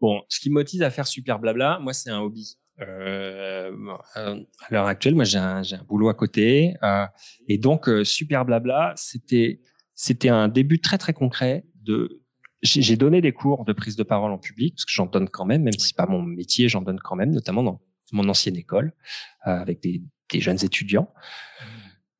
[0.00, 2.58] Bon, ce qui me motive à faire super blabla, moi, c'est un hobby.
[2.80, 3.72] Euh,
[4.14, 4.36] à
[4.70, 7.04] l'heure actuelle, moi, j'ai un, boulot à côté, euh,
[7.48, 9.60] et donc super blabla, c'était
[9.96, 12.22] c'était un début très très concret de.
[12.62, 15.44] J'ai donné des cours de prise de parole en public parce que j'en donne quand
[15.44, 17.80] même, même si c'est pas mon métier, j'en donne quand même, notamment dans
[18.12, 18.92] mon ancienne école
[19.46, 20.02] euh, avec des,
[20.32, 21.12] des jeunes étudiants.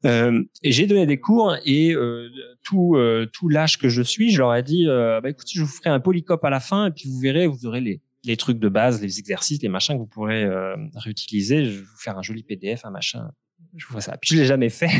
[0.04, 2.28] Euh, et j'ai donné des cours et euh,
[2.62, 5.62] tout euh, tout l'âge que je suis, je leur ai dit euh, bah écoutez, je
[5.62, 8.36] vous ferai un polycope à la fin et puis vous verrez, vous aurez les les
[8.36, 11.64] trucs de base, les exercices, les machins que vous pourrez euh, réutiliser.
[11.64, 13.30] Je vais vous faire un joli PDF, un machin.
[13.76, 14.16] je vois ça.
[14.18, 14.90] Puis je l'ai jamais fait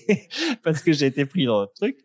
[0.62, 1.98] parce que j'ai été pris dans le truc.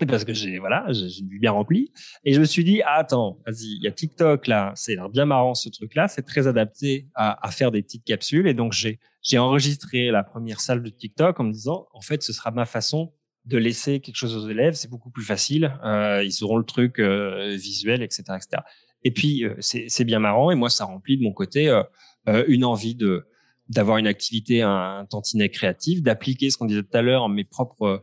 [0.08, 1.92] Parce que j'ai voilà, j'ai bien rempli.
[2.24, 5.24] Et je me suis dit, ah, attends, vas-y, il y a TikTok là, c'est bien
[5.24, 8.46] marrant ce truc-là, c'est très adapté à, à, faire des petites capsules.
[8.46, 12.22] Et donc j'ai j'ai enregistré la première salle de TikTok en me disant, en fait,
[12.22, 13.12] ce sera ma façon
[13.44, 15.72] de laisser quelque chose aux élèves, c'est beaucoup plus facile.
[15.84, 18.62] Euh, ils auront le truc euh, visuel, etc., etc.
[19.04, 20.50] Et puis euh, c'est bien marrant.
[20.50, 21.82] Et moi, ça remplit de mon côté euh,
[22.28, 23.26] euh, une envie de
[23.68, 28.02] d'avoir une activité un, tantinet créatif, d'appliquer ce qu'on disait tout à l'heure, mes propres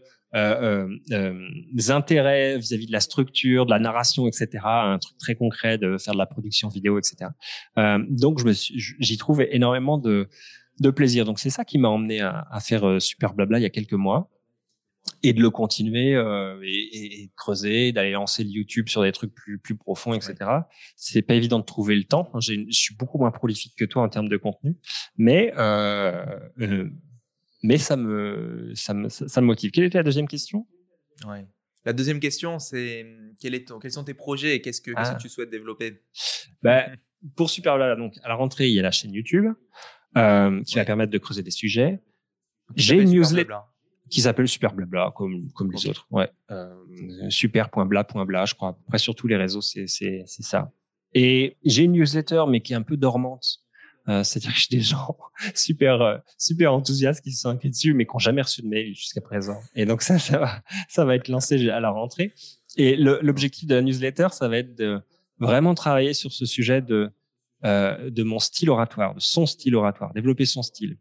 [1.89, 4.47] intérêts vis-à-vis de la structure, de la narration, etc.
[4.63, 7.31] Un truc très concret de faire de la production vidéo, etc.
[7.77, 10.27] Euh, donc je me j'y trouve énormément de,
[10.79, 11.25] de plaisir.
[11.25, 13.93] Donc c'est ça qui m'a emmené à, à faire Super Blabla il y a quelques
[13.93, 14.29] mois
[15.23, 19.11] et de le continuer euh, et, et, de creuser, d'aller lancer le YouTube sur des
[19.11, 20.35] trucs plus plus profonds, etc.
[20.95, 22.29] C'est pas évident de trouver le temps.
[22.39, 24.77] Je suis beaucoup moins prolifique que toi en termes de contenu,
[25.17, 26.25] mais euh,
[26.61, 26.89] euh,
[27.65, 29.71] mais ça me ça me ça me motive.
[29.71, 30.67] Quelle était la deuxième question?
[31.27, 31.47] Ouais.
[31.85, 33.05] La deuxième question, c'est
[33.39, 35.15] quel est ton, quels sont tes projets et qu'est-ce que, ah.
[35.15, 36.01] tu souhaites développer?
[36.63, 36.97] Ben,
[37.35, 39.45] Pour Super donc à la rentrée, il y a la chaîne YouTube
[40.17, 42.01] euh, qui va permettre de creuser des sujets.
[42.75, 43.59] J'ai une newsletter
[44.09, 46.07] qui s'appelle Super Blabla, comme, comme les autres.
[46.09, 46.29] Ouais.
[46.51, 46.75] Euh,
[47.29, 48.77] super.bla.bla, je crois.
[48.87, 50.71] Après, sur tous les réseaux, c'est, c'est, c'est ça.
[51.13, 53.64] Et j'ai une newsletter, mais qui est un peu dormante.
[54.07, 55.17] Euh, c'est-à-dire que j'ai des gens
[55.55, 58.67] super euh, super enthousiastes qui se sont inquiets dessus, mais qui n'ont jamais reçu de
[58.67, 59.59] mail jusqu'à présent.
[59.75, 62.33] Et donc ça, ça va, ça va être lancé à la rentrée.
[62.77, 65.01] Et l'objectif de la newsletter, ça va être de
[65.39, 67.11] vraiment travailler sur ce sujet de
[67.63, 70.97] euh, de mon style oratoire, de son style oratoire, développer son style.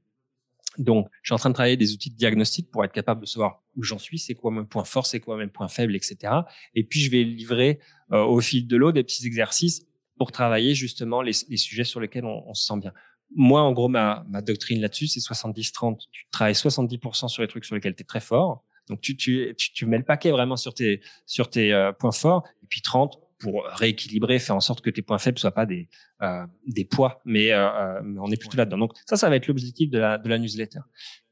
[0.79, 3.27] Donc, je suis en train de travailler des outils de diagnostic pour être capable de
[3.27, 6.33] savoir où j'en suis, c'est quoi mon point fort, c'est quoi mes points faibles, etc.
[6.75, 7.81] Et puis, je vais livrer
[8.13, 9.85] euh, au fil de l'eau des petits exercices
[10.17, 12.93] pour travailler justement les, les sujets sur lesquels on, on, se sent bien.
[13.35, 15.99] Moi, en gros, ma, ma doctrine là-dessus, c'est 70-30.
[16.11, 18.65] Tu travailles 70% sur les trucs sur lesquels tu es très fort.
[18.89, 22.13] Donc, tu, tu, tu, tu, mets le paquet vraiment sur tes, sur tes euh, points
[22.13, 22.45] forts.
[22.63, 25.89] Et puis 30, pour rééquilibrer, faire en sorte que tes points faibles soient pas des
[26.23, 28.79] euh, des poids, mais, euh, euh on est plutôt là-dedans.
[28.79, 30.81] Donc ça, ça va être l'objectif de la de la newsletter.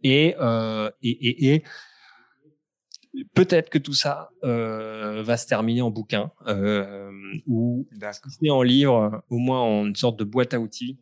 [0.03, 1.65] Et euh, et, et, et
[3.35, 7.11] peut-être que tout ça euh, va se terminer en bouquin euh,
[7.47, 7.89] ou
[8.49, 10.99] en livre, au moins en une sorte de boîte à outils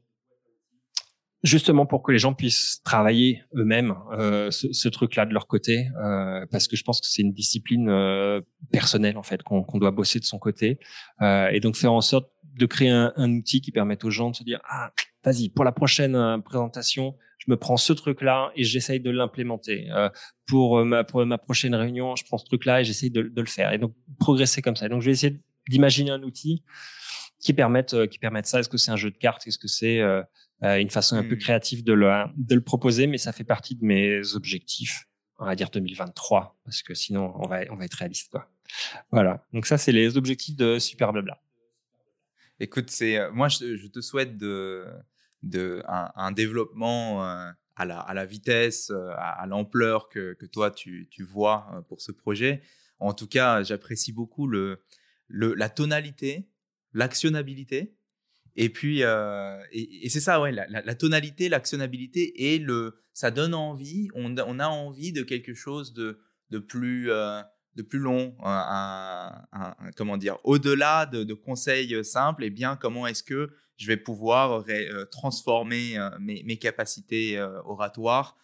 [1.43, 5.89] justement pour que les gens puissent travailler eux-mêmes euh, ce, ce truc-là de leur côté,
[6.03, 8.41] euh, parce que je pense que c'est une discipline euh,
[8.73, 10.79] personnelle en fait qu'on doit bosser de son côté,
[11.23, 14.31] euh, et donc faire en sorte de créer un, un, outil qui permette aux gens
[14.31, 14.93] de se dire ah
[15.25, 19.91] vas-y pour la prochaine présentation je me prends ce truc-là et j'essaye de l'implémenter.
[19.91, 20.09] Euh,
[20.47, 23.47] pour ma pour ma prochaine réunion je prends ce truc-là et j'essaye de, de, le
[23.47, 24.89] faire et donc progresser comme ça.
[24.89, 26.65] Donc je vais essayer d'imaginer un outil
[27.41, 28.61] qui permette qui permette ça.
[28.61, 29.47] Est-ce que c'est un jeu de cartes?
[29.47, 30.01] Est-ce que c'est
[30.63, 31.39] euh, une façon un peu hmm.
[31.39, 35.07] créative de le, de le proposer, mais ça fait partie de mes objectifs,
[35.39, 38.31] on va dire 2023, parce que sinon on va, on va être réaliste.
[38.31, 38.51] Quoi.
[39.11, 41.41] Voilà, donc ça c'est les objectifs de Super Blabla.
[42.59, 44.85] Écoute, c'est euh, moi je, je, te souhaite de,
[45.43, 50.71] de un, développement euh, à la, à la vitesse, à, à l'ampleur que, que toi
[50.71, 52.63] tu, tu vois pour ce projet.
[52.99, 54.83] En tout cas, j'apprécie beaucoup le,
[55.29, 56.49] le, la tonalité,
[56.93, 57.95] l'actionnabilité
[58.57, 64.09] et puis, euh, et, c'est ça, ouais, la, tonalité, l'actionnabilité et le, ça donne envie.
[64.15, 66.21] On, on, a envie de quelque chose de,
[66.51, 67.41] de plus, euh,
[67.77, 72.45] de plus long, un, un, comment dire, au-delà de, de, conseils simples.
[72.45, 73.51] Et eh bien, comment est-ce que
[73.81, 78.37] je vais pouvoir euh, transformer euh, mes, mes, capacités euh, oratoires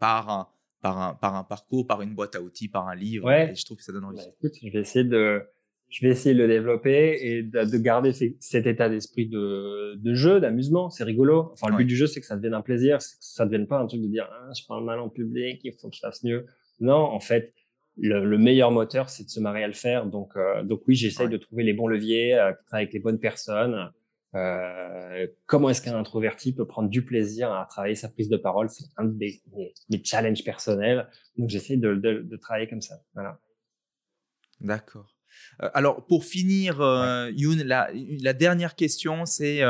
[0.00, 0.48] par un,
[0.82, 3.26] par un, par un parcours, par une boîte à outils, par un livre.
[3.26, 3.52] Ouais.
[3.52, 4.16] Et je trouve que ça donne envie.
[4.16, 5.42] Bah, écoute, je vais essayer de
[5.90, 10.40] je vais essayer de le développer et de, garder cet état d'esprit de, de jeu,
[10.40, 10.88] d'amusement.
[10.88, 11.50] C'est rigolo.
[11.52, 13.78] Enfin, le but du jeu, c'est que ça devienne un plaisir, que ça devienne pas
[13.78, 16.24] un truc de dire ah, je parle mal en public, il faut que je fasse
[16.24, 16.46] mieux.
[16.80, 17.52] Non, en fait,
[18.00, 20.06] le, le meilleur moteur, c'est de se marier à le faire.
[20.06, 23.18] Donc, euh, donc oui, j'essaye de trouver les bons leviers, euh, travailler avec les bonnes
[23.18, 23.90] personnes.
[24.34, 28.70] Euh, comment est-ce qu'un introverti peut prendre du plaisir à travailler sa prise de parole?
[28.70, 29.42] C'est un de mes,
[29.90, 31.08] mes, challenges personnels.
[31.36, 33.02] Donc, j'essaie de, de, de travailler comme ça.
[33.14, 33.38] Voilà.
[34.60, 35.14] D'accord.
[35.62, 36.76] Euh, alors, pour finir,
[37.36, 39.62] Youn, la, la, dernière question, c'est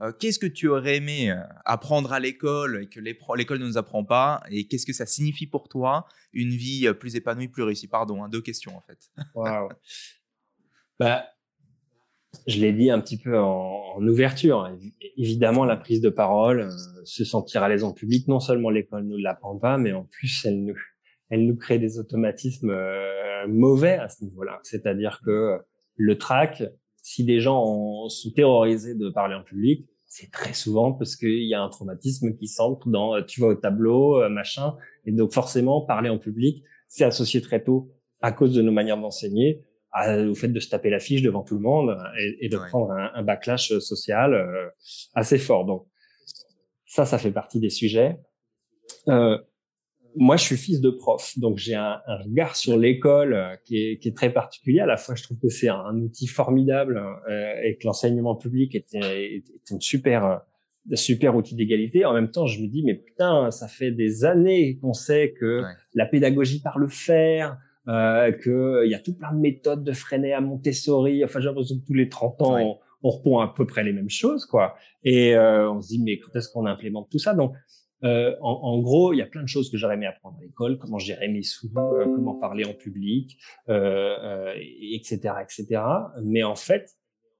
[0.00, 1.34] euh, qu'est-ce que tu aurais aimé
[1.64, 5.46] apprendre à l'école et que l'école ne nous apprend pas Et qu'est-ce que ça signifie
[5.46, 7.88] pour toi une vie plus épanouie, plus réussie?
[7.88, 8.98] Pardon, hein, deux questions en fait.
[9.34, 9.70] Wow.
[10.98, 11.24] bah,
[12.46, 14.70] je l'ai dit un petit peu en, en, ouverture.
[15.16, 16.68] Évidemment, la prise de parole,
[17.04, 20.44] se sentir à l'aise en public, non seulement l'école ne l'apprend pas, mais en plus,
[20.44, 20.76] elle nous,
[21.30, 24.60] elle nous crée des automatismes euh, mauvais à ce niveau-là.
[24.62, 25.58] C'est-à-dire que
[25.96, 26.62] le track,
[27.08, 31.54] si des gens sont terrorisés de parler en public, c'est très souvent parce qu'il y
[31.54, 34.76] a un traumatisme qui s'ancre dans euh, tu vas au tableau, euh, machin.
[35.06, 37.90] Et donc forcément, parler en public, c'est associé très tôt
[38.20, 39.64] à cause de nos manières d'enseigner
[40.06, 41.96] au fait de se taper la fiche devant tout le monde
[42.40, 44.68] et, de prendre un, backlash social euh,
[45.14, 45.64] assez fort.
[45.64, 45.86] Donc
[46.86, 48.20] ça, ça fait partie des sujets.
[49.08, 49.38] Euh,
[50.16, 53.76] moi, je suis fils de prof, donc j'ai un, un, regard sur l'école euh, qui
[53.76, 54.80] est, qui est, très particulier.
[54.80, 58.74] À la fois, je trouve que c'est un, outil formidable euh, et que l'enseignement public
[58.74, 60.36] est, est, une super, euh,
[60.94, 62.04] super outil d'égalité.
[62.04, 65.62] En même temps, je me dis, mais putain, ça fait des années qu'on sait que
[65.94, 70.34] la pédagogie par le faire, euh, qu'il y a tout plein de méthodes de freiner
[70.34, 71.24] à Montessori.
[71.24, 73.94] Enfin, j'ai l'impression que tous les 30 ans, on, on, répond à peu près les
[73.94, 74.74] mêmes choses, quoi.
[75.04, 77.32] Et euh, on se dit, mais quand est-ce qu'on implémente tout ça?
[77.32, 77.54] Donc,
[78.04, 80.78] euh, en, gros, il y a plein de choses que j'aurais aimé apprendre à l'école,
[80.78, 83.38] comment gérer mes sous, euh, comment parler en public,
[83.68, 85.82] euh, etc., euh, etc.
[86.22, 86.90] Mais en fait,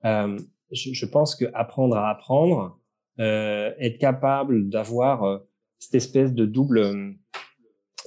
[0.05, 2.81] je, je, pense que apprendre à apprendre,
[3.19, 5.41] être capable d'avoir
[5.79, 7.17] cette espèce de double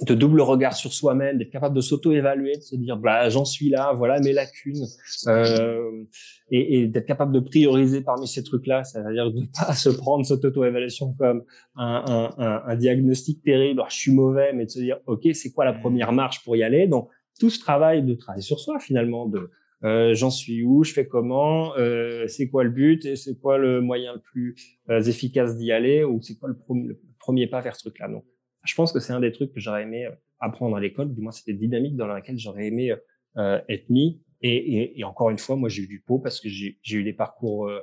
[0.00, 3.68] de double regard sur soi-même, d'être capable de s'auto-évaluer, de se dire bah j'en suis
[3.68, 4.84] là, voilà mes lacunes,
[5.26, 6.04] euh,
[6.50, 10.44] et, et d'être capable de prioriser parmi ces trucs-là, c'est-à-dire de pas se prendre cette
[10.44, 11.44] auto-évaluation comme
[11.76, 15.52] un, un, un, diagnostic terrible, alors, je suis mauvais, mais de se dire ok c'est
[15.52, 16.86] quoi la première marche pour y aller?
[16.86, 19.50] Donc tout ce travail de travail sur soi finalement, de
[19.84, 23.58] euh, j'en suis où, je fais comment, euh, c'est quoi le but et c'est quoi
[23.58, 24.54] le moyen le plus
[24.90, 28.08] euh, efficace d'y aller ou c'est quoi le, le, premier pas vers ce truc-là?
[28.08, 28.24] Donc
[28.64, 31.12] je pense que c'est un des trucs que j'aurais aimé euh, apprendre à l'école.
[31.14, 32.94] Du moins, c'était dynamique dans laquelle j'aurais aimé
[33.36, 34.22] euh, être mis.
[34.40, 37.04] Et, et, et, encore une fois, moi, j'ai eu du pot parce que j'ai eu
[37.04, 37.80] des parcours euh,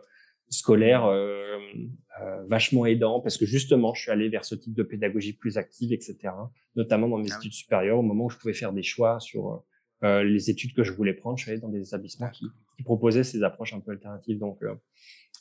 [0.49, 1.57] scolaires euh,
[2.21, 5.57] euh, vachement aidants parce que justement, je suis allé vers ce type de pédagogie plus
[5.57, 6.17] active, etc.
[6.75, 9.63] Notamment dans mes ah études supérieures, au moment où je pouvais faire des choix sur
[10.03, 11.38] euh, les études que je voulais prendre.
[11.38, 14.39] Je suis allé dans des établissements qui, qui proposaient ces approches un peu alternatives.
[14.39, 14.59] Donc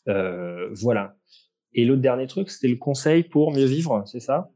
[0.06, 1.16] voilà.
[1.74, 4.50] Et l'autre dernier truc, c'était le conseil pour mieux vivre, c'est ça?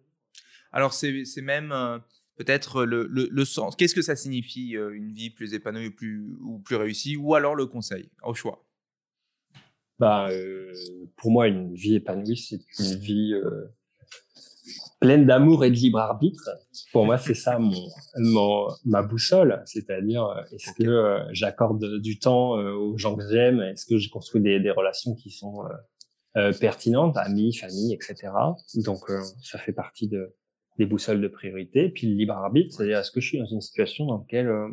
[0.73, 1.99] Alors, c'est même euh,
[2.37, 3.77] peut-être le, le, le, sens.
[3.77, 7.35] Qu'est-ce que ça signifie euh, une vie plus épanouie ou plus, ou plus réussie Ou
[7.35, 8.65] alors le conseil, au choix?
[9.99, 10.73] Bah, euh,
[11.17, 13.35] Pour moi, une vie épanouie, c'est une vie
[15.01, 16.49] pleine d'amour et de libre arbitre.
[16.93, 19.63] Pour moi, c'est ça mon, mon, ma boussole.
[19.67, 23.61] C'est-à-dire, est-ce que j'accorde du temps aux gens que j'aime?
[23.61, 25.61] Est-ce que je construis des, des relations qui sont
[26.59, 28.33] pertinentes, amis, famille, etc.
[28.77, 29.01] Donc,
[29.43, 30.35] ça fait partie de,
[30.79, 33.61] des boussoles de priorité, puis le libre arbitre, c'est-à-dire est-ce que je suis dans une
[33.61, 34.69] situation dans laquelle euh,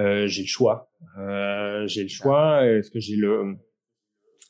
[0.00, 3.56] euh j'ai le choix, euh, j'ai le choix, est-ce que j'ai le,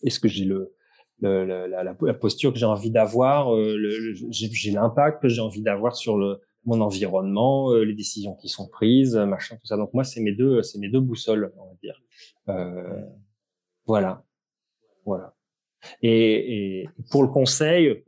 [0.05, 0.75] est-ce que j'ai le,
[1.21, 3.77] le la, la, la, posture que j'ai envie d'avoir, euh,
[4.31, 8.69] j'ai l'impact que j'ai envie d'avoir sur le mon environnement, euh, les décisions qui sont
[8.69, 9.77] prises, machin, tout ça.
[9.77, 12.03] Donc moi, c'est mes deux, c'est mes deux boussoles, on va dire.
[13.87, 14.23] voilà,
[15.07, 15.35] voilà.
[16.03, 18.05] Et, et pour le conseil,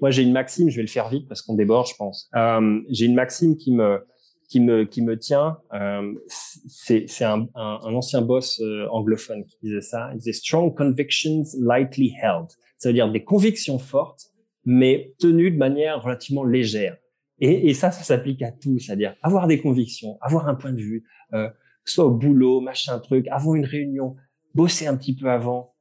[0.00, 2.28] moi, j'ai une maxime, je vais le faire vite parce qu'on déborde, je pense.
[2.34, 4.00] Euh, j'ai une maxime qui me
[4.48, 5.58] qui me qui me tient.
[5.72, 10.10] Euh, c'est un, un, ancien boss euh, anglophone qui disait ça.
[10.12, 12.48] Il disait strong convictions lightly held.
[12.78, 14.26] Ça veut dire des convictions fortes,
[14.64, 16.96] mais tenues de manière relativement légère.
[17.40, 18.78] Et, et ça, ça s'applique à tout.
[18.78, 21.48] C'est-à-dire avoir des convictions, avoir un point de vue, euh,
[21.84, 24.16] soit au boulot, machin truc, avant une réunion,
[24.54, 25.74] bosser un petit peu avant,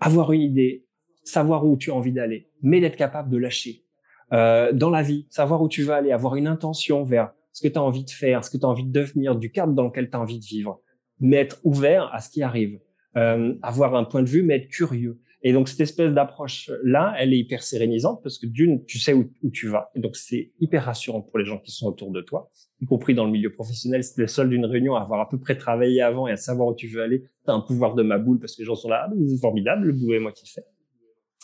[0.00, 0.86] avoir une idée,
[1.28, 3.84] savoir où tu as envie d'aller, mais d'être capable de lâcher.
[4.32, 7.72] Euh, dans la vie, savoir où tu vas aller, avoir une intention vers ce que
[7.72, 9.84] tu as envie de faire, ce que tu as envie de devenir, du cadre dans
[9.84, 10.80] lequel tu as envie de vivre,
[11.20, 12.78] mais être ouvert à ce qui arrive,
[13.16, 15.20] euh, avoir un point de vue, mais être curieux.
[15.42, 19.12] Et donc cette espèce d'approche là, elle est hyper sérénisante parce que d'une, tu sais
[19.12, 22.10] où, où tu vas, et donc c'est hyper rassurant pour les gens qui sont autour
[22.10, 22.50] de toi,
[22.80, 24.02] y compris dans le milieu professionnel.
[24.02, 26.36] Si tu es seul d'une réunion à avoir à peu près travaillé avant et à
[26.36, 28.66] savoir où tu veux aller, tu as un pouvoir de ma boule parce que les
[28.66, 30.66] gens sont là, ah, c'est formidable, le boulot est moi qui le fais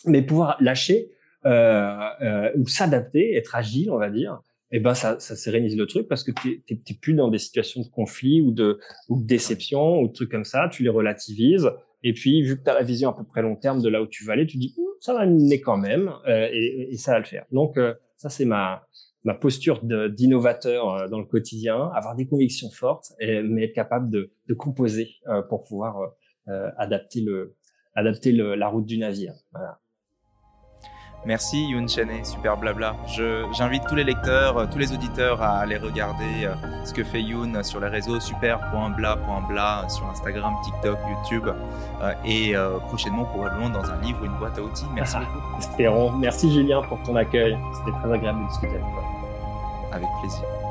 [0.07, 1.11] mais pouvoir lâcher
[1.47, 4.41] euh, euh, ou s'adapter, être agile, on va dire,
[4.71, 7.83] eh ben ça, ça sérénise le truc parce que tu n'es plus dans des situations
[7.83, 11.71] de conflit ou de, ou de déception ou de trucs comme ça, tu les relativises.
[12.03, 14.03] Et puis, vu que tu as la vision à peu près long terme de là
[14.03, 17.13] où tu vas aller, tu dis, ça va mener quand même euh, et, et, ça
[17.13, 17.47] va le faire.
[17.53, 18.87] Donc, euh, ça, c'est ma,
[19.23, 24.33] ma posture d'innovateur euh, dans le quotidien, avoir des convictions fortes, mais être capable de,
[24.49, 26.15] de composer euh, pour pouvoir
[26.77, 27.55] adapter, le,
[27.95, 29.33] adapter le, la route du navire.
[29.53, 29.79] Voilà.
[31.27, 32.97] Merci Youn Chené, super blabla.
[33.07, 36.55] J'invite tous les lecteurs, euh, tous les auditeurs à aller regarder euh,
[36.85, 41.49] ce que fait Youn sur les réseaux super.bla.bla sur Instagram, TikTok, YouTube
[42.03, 42.55] euh, et
[42.89, 44.85] prochainement probablement dans un livre, une boîte à outils.
[44.95, 45.59] Merci ah, beaucoup.
[45.59, 46.13] Espérons.
[46.13, 47.57] Merci Julien pour ton accueil.
[47.79, 49.05] C'était très agréable de discuter avec toi.
[49.93, 50.64] Avec plaisir.